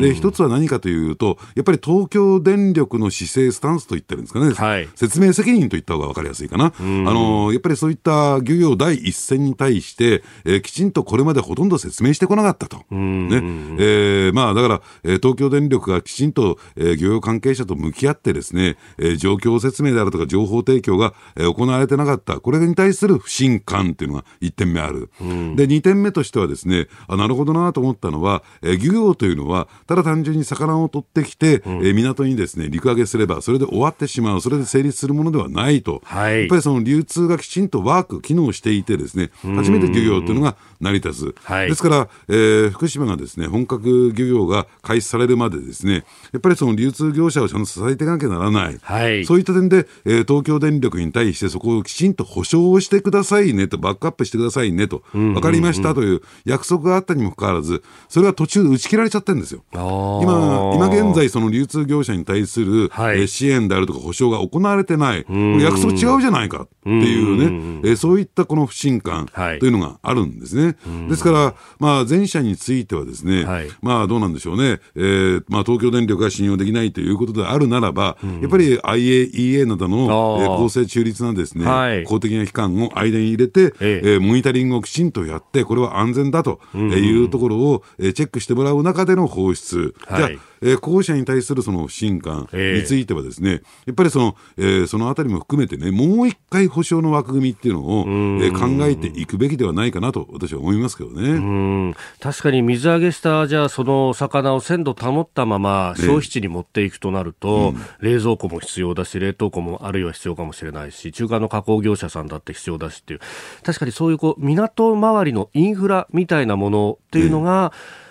[0.00, 6.66] で、1つは何かというと、やっぱり東京電力の姿勢、スタンスと言ってるんですかね、はい、説明責任と言った方が分かりやすいかな。
[6.78, 12.78] あのやっぱりそういった漁業第一線に対して、えー、きちんとこれまでほとんど説明してこなかったと。
[12.90, 13.42] ね。
[13.78, 22.40] えー、まあ、だから、えー、東京電力がきちんと、えー、漁業関係者と向き合ってですね、えー、状況説明であるとか情報提供が、えー、行われてなかった。
[22.40, 25.10] これに対する不信感っていうのが1点目ある。
[25.20, 36.02] うん、で、2点目としてはですね、あ、なるほどなと思ったのは、えー、漁業というのは、ただ単純に魚を取ってきて、うん、えー、港にですね、陸揚げすれば、それで終わってしまう、それで成立するものではないと。
[36.04, 41.34] はい、やっぱりその流通がきちんとワーク、機能していてですね、初めて漁業というのが成り立つ。
[41.44, 48.78] はい、ですから、えー、福島がですね、本格漁業が開始されるまでですね、やっぱりその流通業者をちゃんと支えていかなきゃならない。
[48.82, 59.62] はい、そういった点で、で、えー、東京電力に対してそこをきちんと保証をしてくださいねと、バックアップしてくださいねと、分かりましたという約束があったにもかかわらず、それが途中で打ち切られちゃってるんですよ。
[59.72, 65.24] 今、今現在、その流通業者に対する、はい、えー、支援であるとか保証が行われてない、
[65.60, 70.67] 約束違うじゃないかっていうね、えー、そういったこの不信感というのがあるんですね。
[70.68, 84.16] はい、ですから、まあ、前者についてはですね、はい、まあ、どうなんでしょうね、えーまあ、東京電力が信用できないということであるならば、やっぱり IAEA などの、えー、公正中立なですね、はい、公的な機関を間に入れて、ええ。
[84.16, 89.94] ー、モニタリングをきちんとやって、これは安全だというところを、えー、チェックしてもらう中での放出。
[90.06, 101.94] はい、じゃあえー、候補者に対するその不信感についてはですね、やっぱりその、えー、そのあたりも含めてね、もう一回保証の枠組みっていうのを、えー、考えていくべきではないかなと私は思いますけどね。
[102.20, 113.20] 確かに水揚げしたじゃあその魚を鮮度保ったまま消費地に持っていくとなると、うん、冷蔵庫も必要だし冷凍庫もあるいは必要かもしれないし中間の加工業者さんだって必要だしっていう
[113.62, 118.07] 確かにそういうこう港周りのインフラみたいなものっていうのが、えー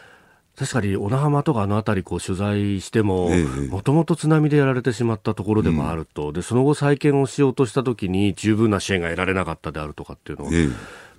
[0.58, 3.30] 確かに小名浜とかあの辺りこう取材しても、
[3.70, 10.52] もともと津波でやられてしまったところでもあると、うん、でその後再建をしようとしたときに十分な支援が得られなかったであるとかっていうのは、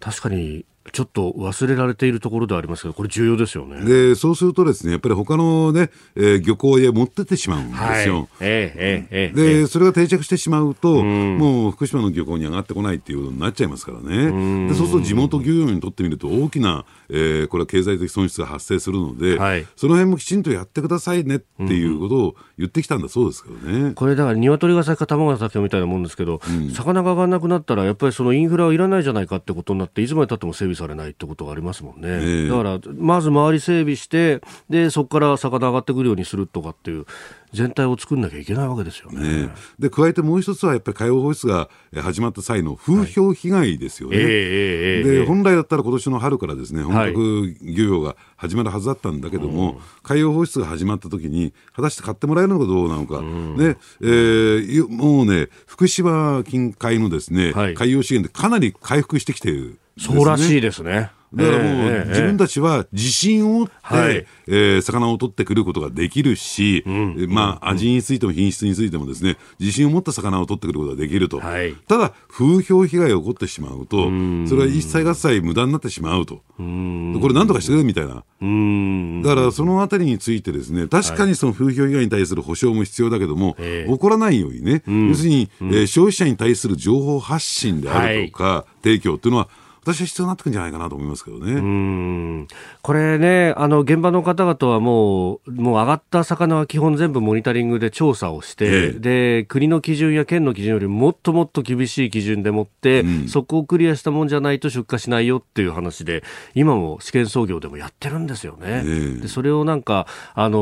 [0.01, 3.85] 確かにちょっと忘れられているところではありますけど、これ重要ですよね。
[3.85, 8.17] で、そうするとですね、やっぱり他のね、えー、漁港へ持ってってしまうんですよ。
[8.17, 14.69] はい、えー、えー、で、それが定着してしまうと、うん、もう福島の漁港に上がってこないっていうことになっちゃいますからね。
[14.69, 23.93] でそうすると地元漁業にとってみると大きな、えー、これは経済的損失が発生するので、はい、その辺もきちんとやってくださいねっていうことを言ってきたんだそうですけどね。
[23.95, 37.07] これだから鶏が先か卵が先かみたいなもんですけど、うん、魚が上がらなくなったらやっぱりそのインフラはいらないじゃないかってことになって、いつまでたっても整備されないってことがありますもんね、えー、だからまず周り整備してでそこから魚上がってくるようにするとかっていう
[37.53, 39.47] 全体を作んなきゃいけないわけですよね。
[39.47, 44.17] ねで加えてもう一つはやっぱり海洋放出が始まった際の風評被害ですよね。
[44.17, 61.11] はいえー、で本来だったら今年の春からですね本格漁業が始まるはずだったんだけども、はい、海洋放出が始まった時に果たして買ってもらえるのかどうなのか、うん、ねえー、もうね福島近海のですね、はい、海洋資源でかなり回復してきている、ね、そうらしいですね。
[61.35, 71.39] だからもう、自分たちは自信を持って、はい、えー、魚を取ってくることができるし、うん、まあ、味についても品質についてもですね、自信を持った魚を取ってくることができると。
[71.41, 74.05] はい、ただ、風評被害が起こってしまうと、
[74.49, 76.37] それは一切合切無駄になってしまうと。
[76.37, 78.15] これ何とかしてくれみたいな。
[78.15, 89.51] だから、そのあたりについてですね、確かにその風評被害に対する保証も必要だけども、はい、起こらないようにね、要するに、えー、消費者に対する情報発信であるとか、提供っていうのは、
[89.89, 91.53] 私は必要になってくるんじゃないかなと思いますけどね。
[91.53, 92.49] うん
[92.83, 106.23] これね、あの現場の方々はもう、もう上がった魚は基本全部モニタリングで調査をして、ええ、で国の基準や県の基準よりもっともっと厳しい基準でもって、うん、そこをクリアしたもんじゃないと出荷しないよっていう話で、
[106.55, 108.83] 今も試験操業でもやってるんですよね。
[108.85, 110.59] え、でそれをなんか、あの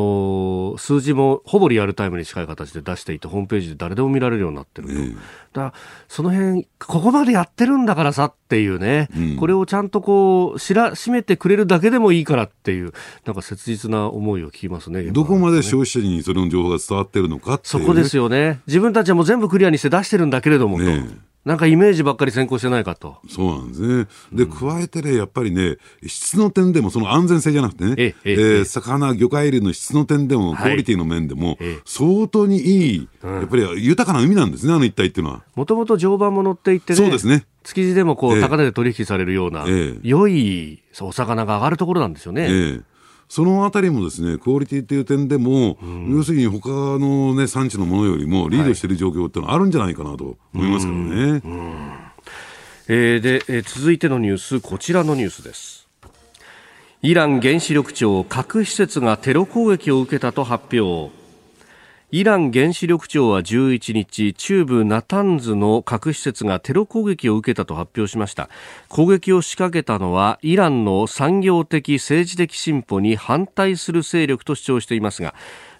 [0.77, 4.95] ー、数字もほぼリアルタイムに近い形で出していて、ホームページで誰でも見られるようになってると。
[5.57, 5.73] だ
[6.09, 12.93] その辺、ここまでやってるんだからさっていうね、うん、これをちゃんとこう知らしめてくれるだけでもいいからっていう
[13.25, 18.61] なんか切実な思いを聞きますねどこまで消費者にそれの情報が伝わってるのか、ね、そこですよね。
[18.67, 20.85] 自分たちはもう全部クリアにして出してるんだけれどもと。
[20.85, 21.09] ね
[21.47, 23.19] なんかイメージばっかり先行してないかと。
[23.29, 24.07] そうなんですね。
[24.33, 35.45] で、加えてね、やっぱりね、質の点でも、その安全性じゃなくてね、ええー、魚、魚介類の質の点でも、クオリティの面でも、相当にいい、やっぱり豊かな海なんですね、あの一帯っていうのは。
[35.55, 37.47] もともと常磐ものって言ってね、そうですね。
[37.63, 39.67] 築地でもこう、高値で取引されるような、
[40.03, 42.81] 良いお魚が上がるところなんですよね。
[43.29, 51.43] えーそのあたりもですね、クオリティっていう点でも、うん、要するに他のね、産地のものよりもリードしている状況っていうのはあるんじゃないかなと思いますけどね。
[51.45, 51.91] うん、
[52.89, 55.89] えー、で、えー、続いてのニュース、こちらのニュースです。
[57.03, 61.13] イラン原子力庁核施設がテロ攻撃を受けたと発表。
[62.13, 68.49] イラン原子力庁は11日中部ナタンズの核施設がテロ攻撃を受けたと発表しました。
[68.89, 75.35] 攻撃を仕掛けたのはイランの産業的政治的進歩に反対する勢力と主張していますが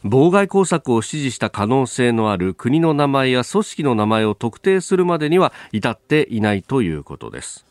[0.05, 7.67] 妨害工作を指示した可能性のある国の名前や組織の名前を特定するまでには至っていないということです。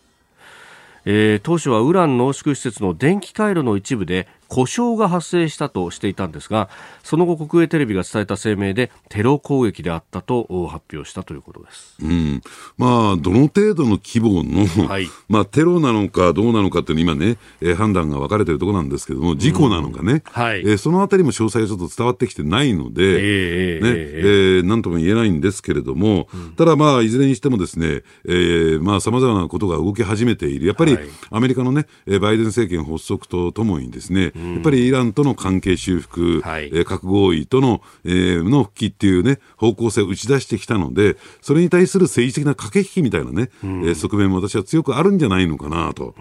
[1.07, 6.69] えー、当初はウラン濃縮施設の電気回路の一部で故障が発生したとしていたんですが
[7.03, 12.41] その後国営テレビが伝えた声明でテロ攻撃であったと発表したということです、うん、
[12.77, 30.67] まあどの程度の規模の、はい、まあ、テロなのかどうなのかっていうの今ね、えー、判断が分かれているところなんですけども事故なのかね、うんはい、えー、そのあたりも詳細がちょっと伝わってきてないので、えー、ねえー、えー、なんとも言えないんですけれども、うん、ただまあいずれにしてもですね、えー、まあ様々なことが動き始めている。
[30.67, 30.97] やっぱり
[31.29, 31.87] アメリカのね
[32.21, 46.15] バイデン政権発足とともにですね、うん、やっぱりイランとの関係修復、はい、えー、核合意との,、えー、の復帰っていうね方向性を打ち出してきたのでそれに対する政治的な駆け引きみたいなね、うん、えー、側面も私は強くあるんじゃないのかなと。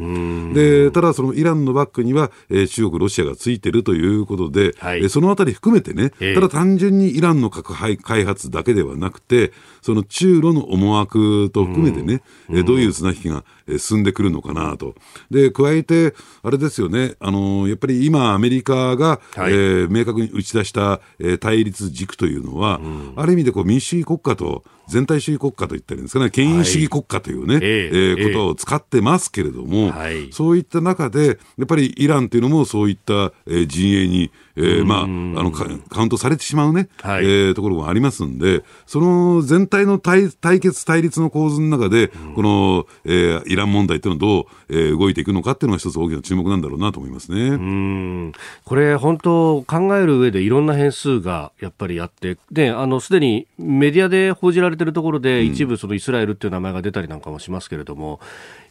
[0.54, 13.44] でただそのイランのバックには、えー、中国、ロシアがついてるということで、はい、えー、そのあたり含めてね、ただ単純にイランの核開発だけではなくて、その中ロの思惑と含めてね、うん、どういう綱引きが
[13.78, 14.94] 進んでくるのかなと。
[15.30, 35.64] で、加えて、あれですよね、あのやっぱり今、アメリカが、はい、えー、明確に打ち出した、えー、対立軸というのは、うん、ある意味でこう民主主義国家と全体主義国家といったらいいんですかね、権威主義国家というね、はい、えー、えー、ことを使ってますけれども、はい、そういった中で、やっぱりイランというのもそういった、えー、陣営に、えー、まあ、あのカ
[36.02, 47.48] ウントされてしまうね、はい、えー、ところもありますんで、その全体の対対決、対立の構図の中で、うん、この、えー、イラン問題というのはどう、えー、動いていくのかっていうのが一つ大きな注目なんだろうなと思いますね。
[47.48, 48.32] うん。
[48.64, 58.20] これ、本当、考える上でいろんな変数がやっぱりあって、で、あの、すでにメディアで報じられているところで、一部そのイスラエルっていう名前が出たりなんかもしますけれども、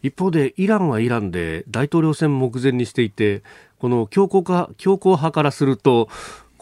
[0.02, 3.44] 一方でイランはイランで大統領選目前にしていて、
[3.80, 6.08] この強硬化強硬派からすると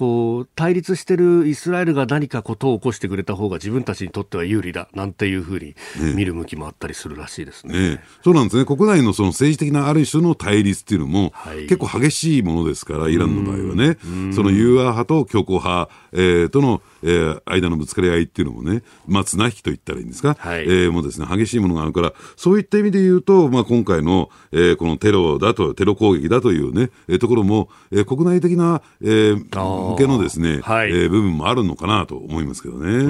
[0.01, 5.75] こう対立しているイスラエルが何かことを起こしてくれた方が自分たちにとっては有利だなんていうふうに
[6.15, 7.91] 見る向きもあったりするらしいですね。
[7.91, 8.03] ね。
[8.23, 8.65] そうなんですね。
[8.65, 13.99] 国内のその政治的なある種の対立っていうのも、はい、結構激しいものですからイランの場合はね。
[14.33, 32.89] その融和派と強硬派、えー、とのえー、間のぶつかり合いっていうのもね、まあ、綱引きと言ったらいいんですか、はい、えー、もうですね、激しいものがあるから、そういった意味で言うと、まあ、今回の、えー、このテロだと、テロ攻撃だというね、えー、ところも、えー、国内的な、えー、向けのですね、はい、えー、部分もあるのかなと思いますけどね。
[32.89, 33.09] う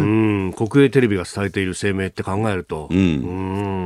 [0.49, 0.53] ん。
[0.53, 2.87] 国営テレビが伝えている声明って考えると。
[2.91, 3.01] うん、う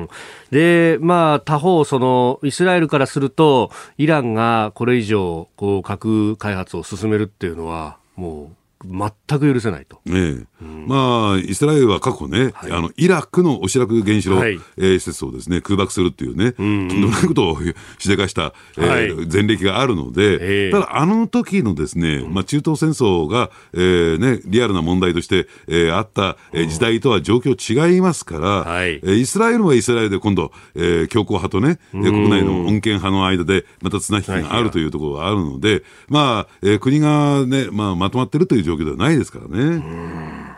[0.03, 0.09] ん。
[0.51, 8.55] で、まあ、他方、その、イスラエルからすると、イランがこれ以上、こう、核開発を進めるっていうのは、もう、
[8.87, 10.13] 全く許せないと、ええ。
[10.13, 17.57] うん、まあ、イスラエルは過去ね、はい、あのイラクのオシラク原子炉、はい、えー、施設をですね空爆するっていうね、とんでもないことを
[17.97, 40.54] しでかした、えー、はい、前歴があるので、えー、ただ、あの時のですね、まあ、中東戦争が、えーね、リアルな問題として、えー、あった、えー、時代とは状況違いますから、はい、えー、イスラエルはイスラエルで今度、えー、強硬派とね、国内の穏健派の間でまた綱引きがあるというところがあるので、まあえー、国が、ねまあ、まとまってるという状況ではないですからね。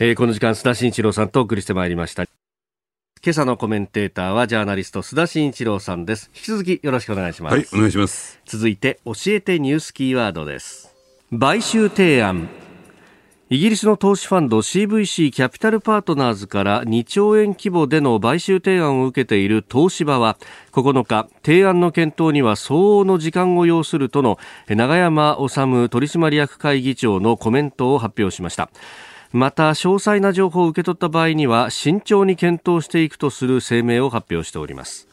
[0.00, 2.24] えー、この時間須田慎一郎さんとお送りしてまいりました。
[3.24, 6.32] 今朝のコメンテーターはジャーナリスト須田慎一郎さんです。
[6.34, 7.54] 引き続きよろしくお願いします。
[7.54, 8.40] はい、お願いします。
[8.44, 10.92] 続いて教えてニュースキーワードです。
[11.38, 12.48] 買収提案。
[13.50, 20.38] イギリスの投資ファンド CVC キャピタルパートナーズから2兆円規模での買収提案を受けている東芝は
[20.72, 24.38] 9日提案の検討には相応の時間を要するとの
[24.68, 25.54] 永山治
[25.88, 28.70] 取締役会議長のコメントを発表しました
[29.36, 35.08] また詳細な情報を受け取った場合には慎重に検討していくとする声明を発表しております。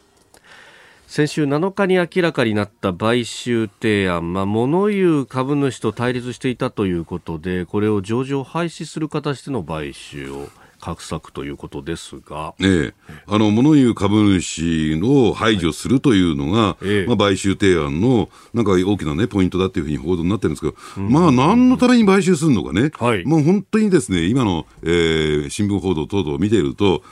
[1.08, 10.50] 先週7日に明らかになった買収提案、まあ、物言う株主と対立していたということでこれを上場廃止する形での買収を
[10.82, 12.94] 画策ということですが、ええ、
[13.28, 27.04] あの物言う株主を排除するというのが、はい、まあ、買収提案のなんか大きな、ね、ポイントだというふうに報道になってるんですけど、うん、まあ、何のために買収するのかね、はい、もう本当にですね今の、えー、新聞報道等々を見ていると、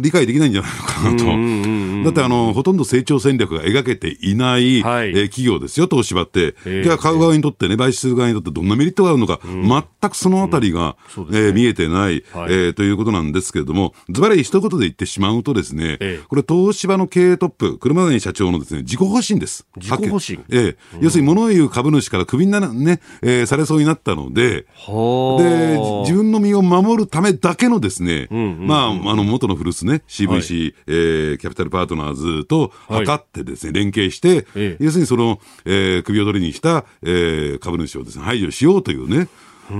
[0.00, 6.54] 理解できないんじゃないのかなと、だってあのほとんど成長戦略が描けていない、はい、えー、企業ですよ、東芝って。
[6.82, 11.30] じゃあ、買う側にとってね、買収する側にとってどんなメリットがあるのか、うん、全くそのあたりが、うん。
[11.30, 19.66] ね、えー、見えてない、はい、えー、ということなんですけれども、ずばり一言で言ってしまうとですね、ええ、これ東芝の経営トップ、車谷社長のですね、自己保身です。
[19.76, 20.40] 自己保身？
[20.50, 39.28] ええ、うん、要するに物言う株主からクビになね、えー、されそうになったので、で、自分の身を守るためだけのですね、うんうんうん、まあ、あの、元の古巣ね、CVC、はい、えー、キャピタルパートナーズと測ってですね、はい、連携して、ええ、要するにその、えー、首を取りにした、えー、株主をですね、排除しようというね、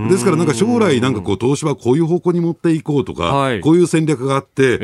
[0.09, 4.80] ですからなんか将来なんかこう東芝こういう方向に持っていこうとか、はい、こういう戦略があって、えええ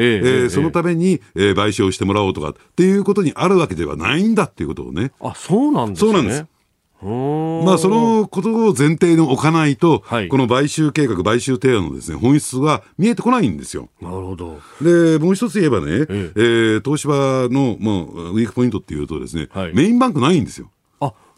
[0.47, 5.13] ー、そのために、えー、賠償してもらおうとかっていうことにあるわけではないんだっていうことをね。
[5.21, 6.13] あ、そうなんですね。
[6.13, 6.47] そうなんです。
[7.03, 13.89] まあ、そのことを前提に置かないと、はい、この買収計画、買収提案のです、ね、本質は見えてこないんですよ。
[14.03, 20.71] なるほどでもう一つ言えばね、えええー、東芝の、まあ、ウィークポイントっていうとですね、はい、メインバンクないんですよ。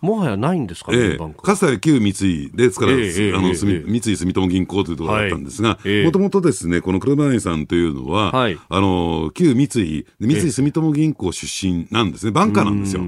[0.02, 1.78] もはやないんですか、ね、ええ、かつては。
[1.78, 13.02] 旧三井ですから、ええ、あの、え、三井住友銀行というところだったんですが、もともとですね、この車谷さんというのは、はい、あの、旧三井、三井住友銀行出身なんですね、バンカーなんですよ。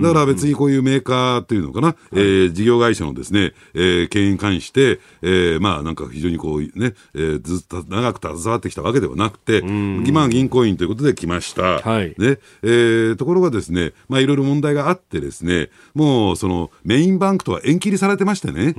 [0.00, 11.80] だから別にこういうメーカーというのかな、はい、えー、事業会社のですね、えー、経営に関して、えー、まあなんか非常にこうね、えー、ずっと長く携わってきたわけではなくて、まあ銀行員ということで来ました。
[11.80, 18.74] はい、ね、えー、ところがですね、まあいろいろ問題があってですね、もうもうそのメインバンクとは縁切りされてましてね、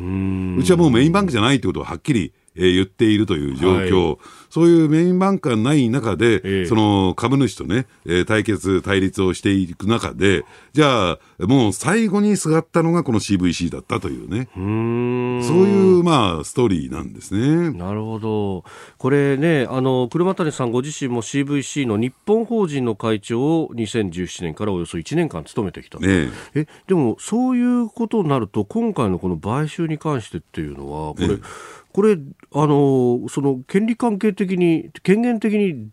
[0.59, 4.17] うちはもうメインバンクじゃないということをはっきりえー、言っているという状況、はい、
[4.49, 17.71] そういうメインバンクがない中で、えー、その株主とね、えー、対決、対立をしていく中で、じゃあ、もう最後にすがったのがこの CVC だったというね、うそういう、まあ、ストーリーなんですね。
[17.71, 18.63] なるほど。
[18.97, 25.99] これね、あの、車谷さんご自身も CVC の日本法人の会長を2017年からおよそ1年間務めてきた。
[25.99, 31.37] ね、え、でも、そういうことになると、今回のこの買収に関してっていうのは、これ、
[31.93, 32.17] これ、
[32.53, 35.89] あの、その権利関係的に、権限的に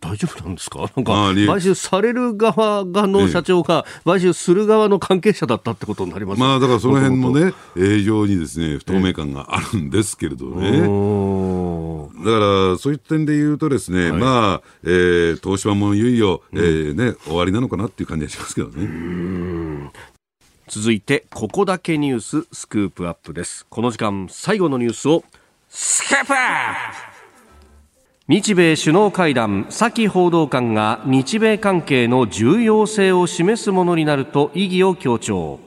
[0.00, 0.90] 大丈夫なんですか？
[0.96, 10.80] なんか、買収される側がの社長が、買収する側の関係者だったってことになります、まあ、だからその辺もね、非常にですね、不透明感があるんですけれどね。
[12.24, 12.38] だか
[12.72, 19.90] ら、そういう点で言うとですね、はい、まあ、えー、東芝もいよいよ、えー、ね、終わりなのかなっていう感じがしますけどね。
[20.68, 23.66] 続いて、ここだけニューススクープアップです。
[23.68, 25.22] この時間、最後のニュースを、
[25.76, 26.74] スクープアッ
[28.26, 35.58] プ日米首脳会談、サキ報道官が日米関係の重要性を示すものになると意義を強調。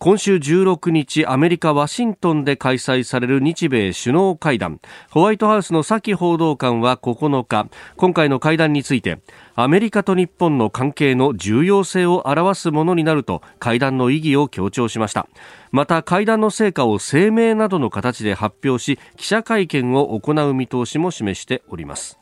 [0.00, 4.78] 今週16日アメリカ・ワシントンで開催される日米首脳会談。
[5.10, 7.68] ホワイトハウスのサキ報道官は9日。
[7.96, 9.18] 今回の会談について
[9.56, 15.26] アメリカと日本の関係の重要性を表すものになると会談の意義を強調しました。
[15.72, 22.20] また会談の成果を声明などの形で発表し記者会見を行う見通しも示しております。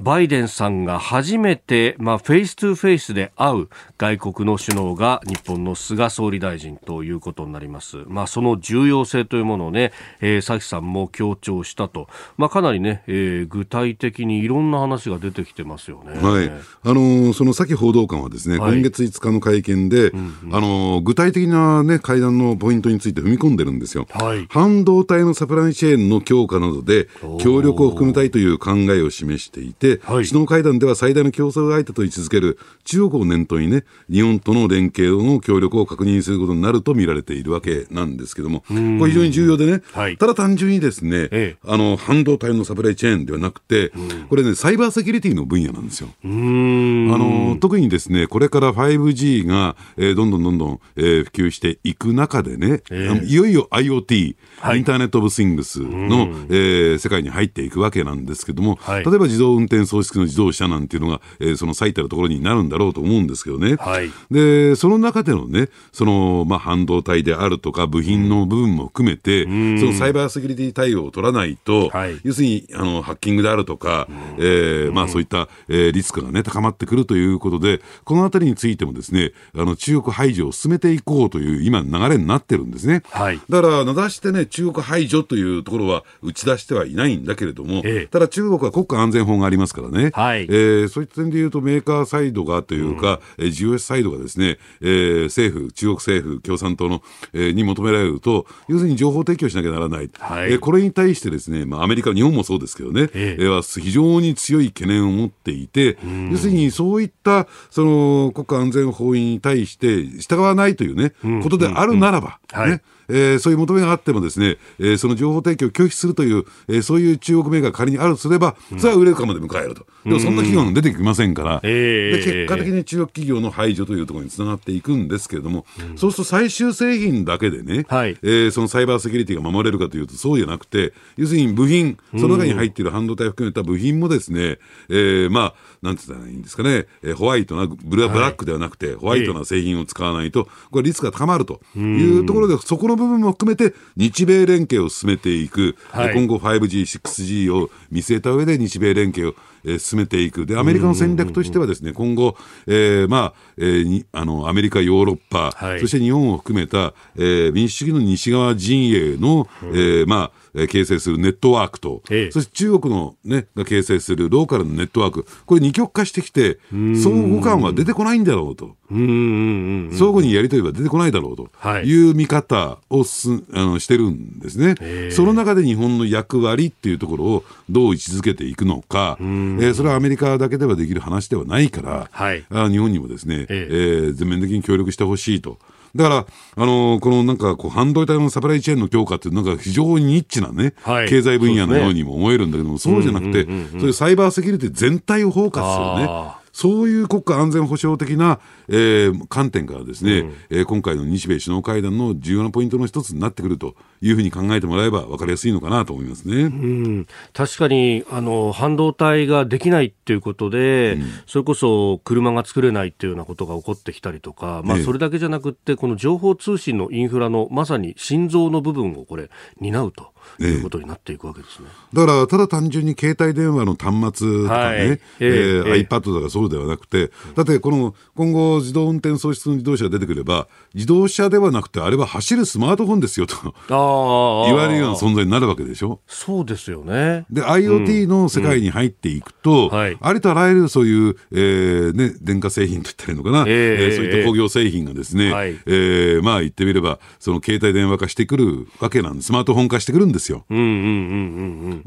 [0.00, 3.68] バイデンさんが初めて、まあ、 face to face で会う。
[4.00, 7.98] 外国の首脳が日本の菅総理大臣ということになります。
[8.06, 9.92] まあ、その重要性というものをね、
[10.22, 12.08] えー、サキさんも強調したと。
[12.38, 16.18] まあ、かなりね、えー、具体的にいろんな話が出てきてますよね。
[16.18, 16.50] はい。
[16.50, 24.06] あのー、その佐報道官はですね、はい、今月5日の会見で、うんうん、あのー、具体的なね、会談のポイントについて踏み込んでるんですよ。
[24.08, 24.46] はい。
[24.48, 43.92] 半導体のサプライチェーンの強化などで、協力を含めたいという考えを示していて、はい、首脳会談では最大の競争相手と位置づける中国を念頭にね、日本との連携の協力を確認することになると見られているわけなんですけども、これ非常に重要でね、はい、ただ単純にですね、ええ、あの、半導体のサプライチェーンではなくて、
[44.28, 46.08] これね、サイバーセキュリティの分野なんですよ。
[46.24, 63.76] あの、特にですね、これから 5G が、えー、どんどんどんどん、えー、普及していく中でね、えいよいよ IoT、はい、インターネット・オブ・シングスの、えー、世界に入っていくわけなんですけども、はい、例えば自動運転装置の自動車なんていうのが、えー、その最たるところになるんだろうと思うんですけどね。
[63.80, 74.06] はい、で、その中でのね、その、まあ、半導体であるとか、部品の部分も含めて、うん、そのサイバーセキュリティ対応を取らないと、はい、要するに、あの、ハッキングであるとか、
[74.38, 83.02] えー、まあ、そういった、えー、リスクがね、高まってくるということで、このあたりについてもですね、あの、中国排除を進めていこうという、今、流れになってるんですね。
[83.10, 97.02] はい、だから、名指してね、中国排除というところは打ち出してはいないんだけれども、ええ、ただ中国は国家安全法がありますからね、はい、えー、そういった点でいうと、メーカーサイドがというか、うん、GOS サイドがですね、えー、政府、中国政府、共産党の、
[97.32, 105.98] えー、に求められると、要するに情報提供しなきゃならない、はい、えー、これに対してですね、まあ、アメリカ、日本もそうですけどね、えー、は非常に強い懸念を持っていて、
[106.30, 111.12] 要するにそういったその国家安全法に対して従わないというね、
[111.42, 112.80] ことであるならば、ね、はい
[113.10, 119.86] えー、そういう求めがあってもですね、えー、その情報提供を拒否するという、えー、そういう中国メーカーが仮にあるとすれば、それはウレルカムで迎えると。
[120.04, 134.58] でもそんな企業が出てきませんから、で結果的に中国企業の排除というところにつながっていくんですけれども、そうすると最終製品だけでね、はい、えー、そのサイバーセキュリティが守れるかというとそうじゃなくて、要するに部品、その中に入っている半導体を含めた部品もですね、
[134.88, 149.34] えー、まあ、なんて言ったらいいんですかね、えー、ホワイトな、ブラックではなくて、ホワイトな製品を使わないと、これリスクが高まるというところで、そこの部分も含めて、日米連携を進めていく、はい、今後 5G、6G を見据えた上で日米連携を
[149.64, 150.46] えー、進めていく。
[150.46, 152.36] で、アメリカの戦略としてはですね、今後、
[152.66, 168.76] えー、まあ、えー、あの、アメリカ、ヨーロッパ、はい、そして日本を含めた、えー、民主主義の西側陣営の、うん、えー、まあ、えー、形成するネットワークと、ええ、そして中国の、ね、が形成するローカルのネットワーク、これ二極化してきて、相互間は出てこないんだろうと。
[168.90, 171.50] 相互にやり取りは出てこないだろうと。
[171.80, 172.10] い。
[172.10, 174.74] う見方をすあのしてるんですね。
[175.10, 183.68] その中で日本の役割っていうところをどう位置づけていくのか、えー、それはアメリカだけではできる話ではないから、はい、あ日本にもですね、え。
[183.70, 185.58] えー、全面的に協力してほしいと。
[185.94, 186.26] だから、
[186.56, 196.39] あのー、このなんかこう半導体のサプライチェーンの強化っていうなんか非常にニッチなね、はい、経済分野のようにも思えるんだけども、そう、ね,、じゃなくて、そういうサイバーセキュリティ全体を包括するね。
[196.52, 219.30] そういう国家安全保障的な、えー、観点からですね、うん、えー、今回の日米首脳会談の重要なポイントの一つになってくるというふうに考えてもらえば分かりやすいのかなと思いますね、うん、確かにあの半導体ができないっていうことで、うん、それこそ車が作れないっていうようなことが起こってきたりとか、まあ、それだけじゃなくて、この情報通信のインフラのまさに心臓の部分をこれ
[219.60, 220.09] 担うと。
[220.40, 233.36] いうことになっていくわけですね、だから、ただ単純に携帯電話の端末とかね、はい、えー、えー、iPad とかそうではなくて、だってこの今後、自動運転装置の自動車が出てくれば、自動車ではなくて、あれは走るスマートフォンですよと
[234.46, 236.00] 言われるような存在になるわけでしょ？
[236.06, 237.26] そうですよね。
[237.30, 239.66] で、IoT の世界に入っていくと、うん。
[239.66, 239.68] うん。
[239.70, 250.44] はい、ありとあらゆるそういう、えーね、電化製品といったらいいのかな、えー、そういった工業製品がですね、はい、えー、まあ言ってみれば、その携帯電話化してくるわけなんです、スマートフォン化してくるんですよ。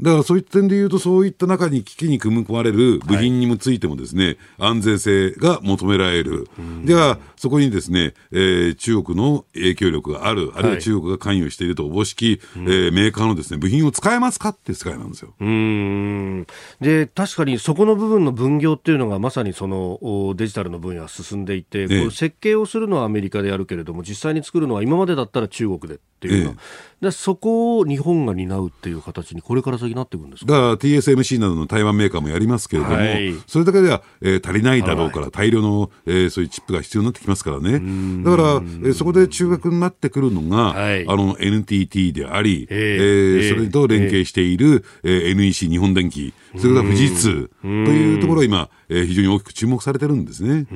[0.00, 6.48] だからそういった点で言うと、そういった中に機器に組み込まれる部品についてもですね、はい、安全性が求められる。
[6.84, 15.34] では、そこにですね、えー、中国の影響力がある、あるいは中国が関与しているとおぼしき、はい、えー、メーカーのですね、部品を使えますかって世界なんですよ。
[15.38, 16.46] うん。
[16.80, 26.50] で、確かにそこの部分の分業っていうのがまさにそのデジタルの分野は進んでいて、ええ、設計をするのはアメリカでやるけれども、実際に作るのは今までだったら中国でっていうの。
[26.50, 26.56] は、
[27.02, 30.52] え、でそこを日本が担うっていう形にこれから先なっていくんですか？
[30.52, 37.72] だから TSMC などの台湾メーカーもやりますけれども、はい、それだけでは、えー、足りないだろうから、大量の、えー、そういうチップが必要になってきますからね。
[38.22, 50.66] だから、えー、そこで中核になってくるのが、はい、あの NTT であり、えー、えー、それと連携している、えー、NEC 日本電機、それから富士通というところが今、えー、非常に大きく注目されてるんですね。
[50.70, 50.74] イ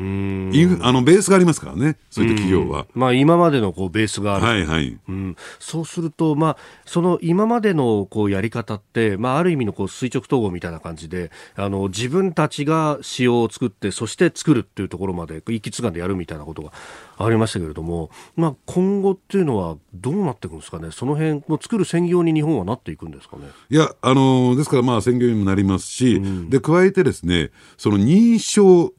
[0.64, 2.86] ンあのベースがありますからね、そういった企業は。
[2.94, 4.98] まあ、今までのこうベースがある、はいはい。
[5.08, 16.72] うん、そうすると、まあ、その今までのこうやり方って、まあ、ある意味のこう垂直統合みたいな感じであの自分たちが仕様を作ってそして作るっていうところまで一気通貫でやるみたいなことが
[17.18, 23.44] ありましたけれども、まあ、今後っていうのはどうなっていくんですかね、その辺も作る専業に日本はなっていくんですかね？
[23.70, 28.92] いや、あのですからまあ専業にもなりますし、うん、で加えてですね、その認証、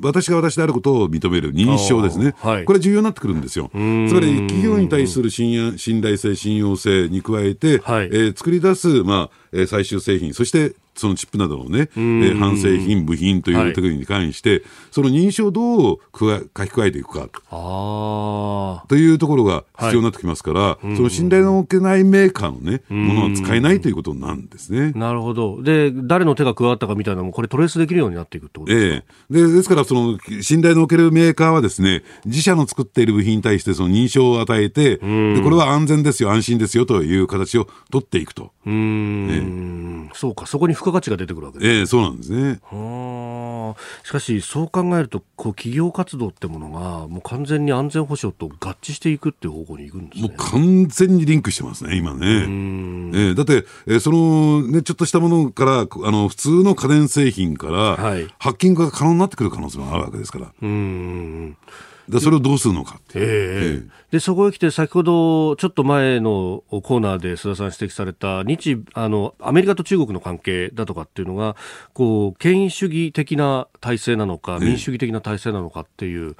[0.00, 3.70] 私が私であることを認める認証ですね、はい、これ重要になってくるんですよ。
[3.72, 17.28] つまり企業に対する信信頼性、信用性に加えて、はい、えー、作り出す、まあえー、最終製品、そしてそのチップなどのね、えー、半製品、部品というテクニックに関して、はい、その認証をどう書き加えていくか。
[18.88, 24.92] というところが必要になってきますから、はい、その信頼のおけないメーカーのね、ものは使えないということなんですね。
[24.92, 25.62] なるほど。
[25.62, 38.52] で、誰の手が加わったかみたいなのも、これトレースできるようになっていくってことですか、えー、でですから、その信頼のおけるメーカーはですね、自社の作っている部品に対してその認証を与えて、でこれは安全ですよ、安心ですよという形を取っていくと。
[38.66, 42.60] うん、えー、そうか、そこに付加価値が出てくるわけです、えー、そうなんですね。
[42.64, 50.28] はしかし、そう考えると、こう企業活動ってものが、もう完全に安全保障と合致していくっていう方向に行くんですね。
[50.28, 52.26] もう完全にリンクしてますね、今ね。
[52.26, 60.52] えー、だって、えー、その、ね、ちょっとしたものから、あの普通の家電製品から、はい、ハッキングが可能になってくる可能性もあるわけですから。
[60.60, 61.56] うん
[62.08, 71.56] でそれをどうするのかえー、えー、でそこへ来て、先ほどちょっと前のコーナーで須田さん指摘された日あのアメリカと中国の関係だとかっていうのが
[71.92, 76.36] こう権威主義的な体制なのか、民主主義的な体制なのかっていう。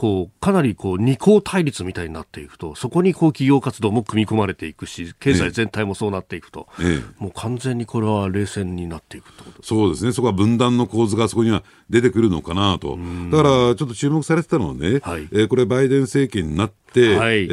[0.00, 9.62] こうかなりこう二項対立みたいになっていくとそこにこう企業活動も組み込まれていくし経済全体もそうなっていくと、ええ、もう完全にこれは冷戦になっていくってこと。
[9.62, 10.12] そうですね。
[10.12, 12.96] そこは分断の構図がそこには出てくるのかなと。
[13.30, 17.46] だからちょっと注目されてたのはね、はい、えー、これバイデン政権になって、はい、え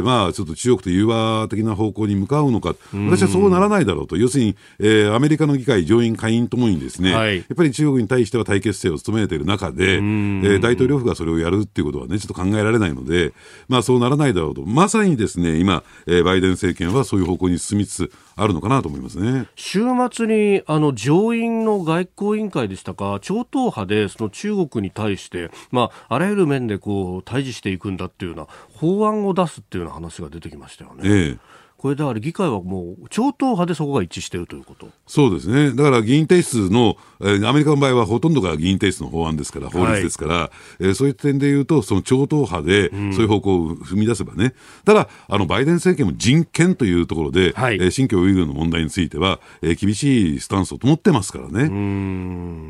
[0.00, 2.74] ー、まあ、ちょっと中国と融和的な方向に向かうのか、
[3.08, 13.32] 私はそうならないだろうと、要するに、えー、アメリカの議会上院、下院ともにですね、はい、やっぱり中国に対しては対決姿勢を務めている中で、えー、大統領府がそれをやるっていうことはね、ちょっと考えられないので、
[13.68, 19.46] まあ、そうならないだろうと、まさにですね、今、えー、バイデン政権はそういう方向に進みつつあるのかなと思いますね。
[19.56, 19.80] 週
[20.10, 31.02] 末にあの上院の外交委員会でしたか、超党派でその中国に対して、まあ、あらゆる面でこう対峙していくんだっていうような法案を出すっていうような話が出てきましたよね。
[31.04, 34.86] ええこれだから議会はもう超党派でそこが一致しているということ。
[35.08, 44.52] そうですね、だから議員提出の、えー、アメリカの場合はほとんどが議員提出の法案ですから、法律ですから、はい、えー、そういう点でいうと、その超党派でそういう方向を踏み出せばね、うん、
[44.84, 51.64] ただあの、バイデン政権も人権というところで、はい、えー、新疆ウイグルの問題については、えー、厳しいスタンスを持ってますからね。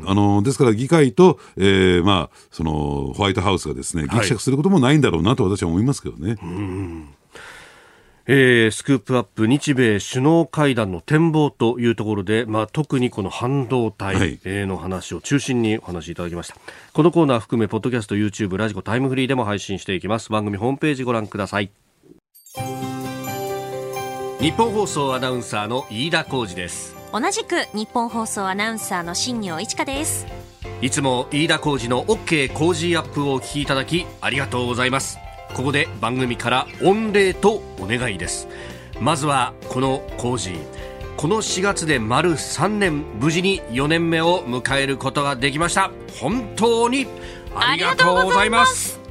[0.07, 6.37] あのですから、議会と、えーまあ、そのホワイトハウスがですね、ぎくしゃくすることもないんだろうなと私は思いますけどね。
[6.41, 7.09] うん
[8.25, 16.63] えー、スクープアップ日米首脳会談の展望というところで、まあ、特にこの半導体の話を中心にお話しいただきました、はい、
[16.93, 20.31] このコーナー含めポッドキャスト YouTube ラジコタイムフリーでも配信していきます。
[20.31, 21.69] 番組ホームページご覧ください。
[24.39, 26.95] 日本放送アナウンサーの飯田浩二です。
[27.11, 30.25] 同じく日本放送アナウンサーの新業一華です。
[30.83, 35.17] いつも飯田浩二の OK 工事アップをお聞きいただきありがとうございます
[35.53, 38.47] ここで番組から御礼とお願いです。
[38.99, 40.55] まずはこの工事。
[41.15, 45.91] この4月で丸3年無事に4年目を迎えることができました。
[46.19, 47.05] 本当に
[47.55, 49.02] ありがとうございます。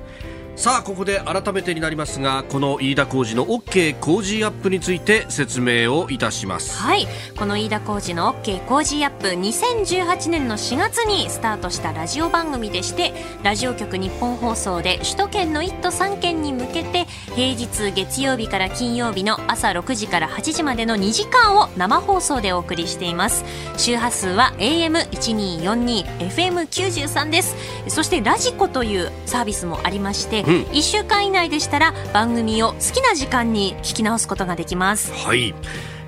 [0.55, 6.78] さあここで改めてになりますがこの飯田浩司の OK 工事アップについて説明をいたします。
[6.78, 7.09] はい。
[7.38, 23.44] この飯田浩司の OK 工事アップ2018年の4月にスタートしたラジオ番組でしてラジオ局日本放送で首都圏の1都3県に向けて平日月曜日から金曜日の朝6時から8時までの2時間を生放送でお送りしています。
[23.78, 27.57] 周波数は AM1242 FM93 です。
[27.88, 35.12] そしてラジコというサービスもありましてうん、1週間以内でしたら番組を好きな時間に聞き直すことができます。
[35.12, 35.55] はい、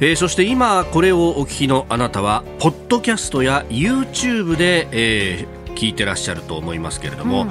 [0.01, 7.51] えー、そして今これをお聞きのあなたはポッドキャストや YouTube で、えー、聞いてらっしゃると思いますけれども、うん、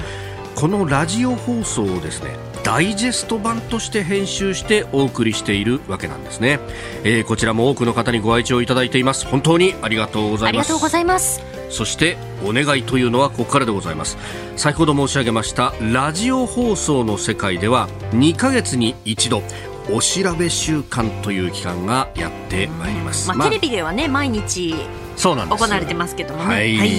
[0.56, 6.60] このラジオ放送をですねダイジェスト版として編集してお送りしているわけなんですね、
[7.04, 9.28] えー、こちらも多くの方にご愛聴いただいています。
[9.28, 10.68] 本当にありがとうございます。
[10.68, 14.18] ありがとうございますそしてお願いというのはここからでございます。
[14.56, 19.42] 先ほど申し上げましたラジオ放送の世界では2ヶ月に一度
[19.92, 24.76] お調べ週間という期間がやってまいります、まあ、テレビではね毎日
[25.18, 26.92] そうなんです行われてますけどもね、はい、はい、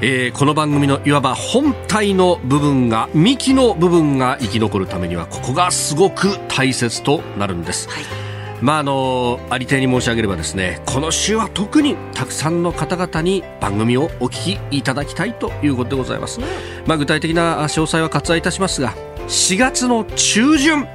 [0.00, 8.31] えー、この番組のいわば本体の部分が幹の部分が生き残るためにはここがすごく大切となるんです、はい
[8.62, 16.40] まああのありていに申し上げればですねこの週は特にたくさんの方々に番組をお聞きいただきたいということでございます、
[16.86, 18.94] まあ、具体的な詳細は割愛いたしますが
[19.26, 20.86] 4月の中旬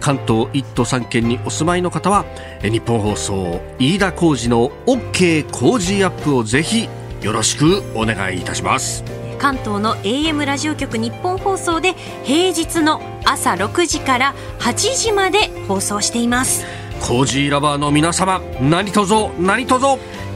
[0.00, 2.24] 関東1都3県にお住まいの方は
[2.62, 6.88] 日本放送飯田浩司の OK 工事アップをぜひ
[7.22, 9.02] よろしくお願いいたします。
[9.38, 11.94] 関東の AM ラジオ局日本放送で
[12.24, 16.64] 平日の朝6時から8時まで放送しています
[17.00, 19.84] コージーラバーの皆様何卒何卒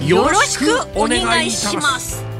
[0.06, 2.31] よろしくお願いします。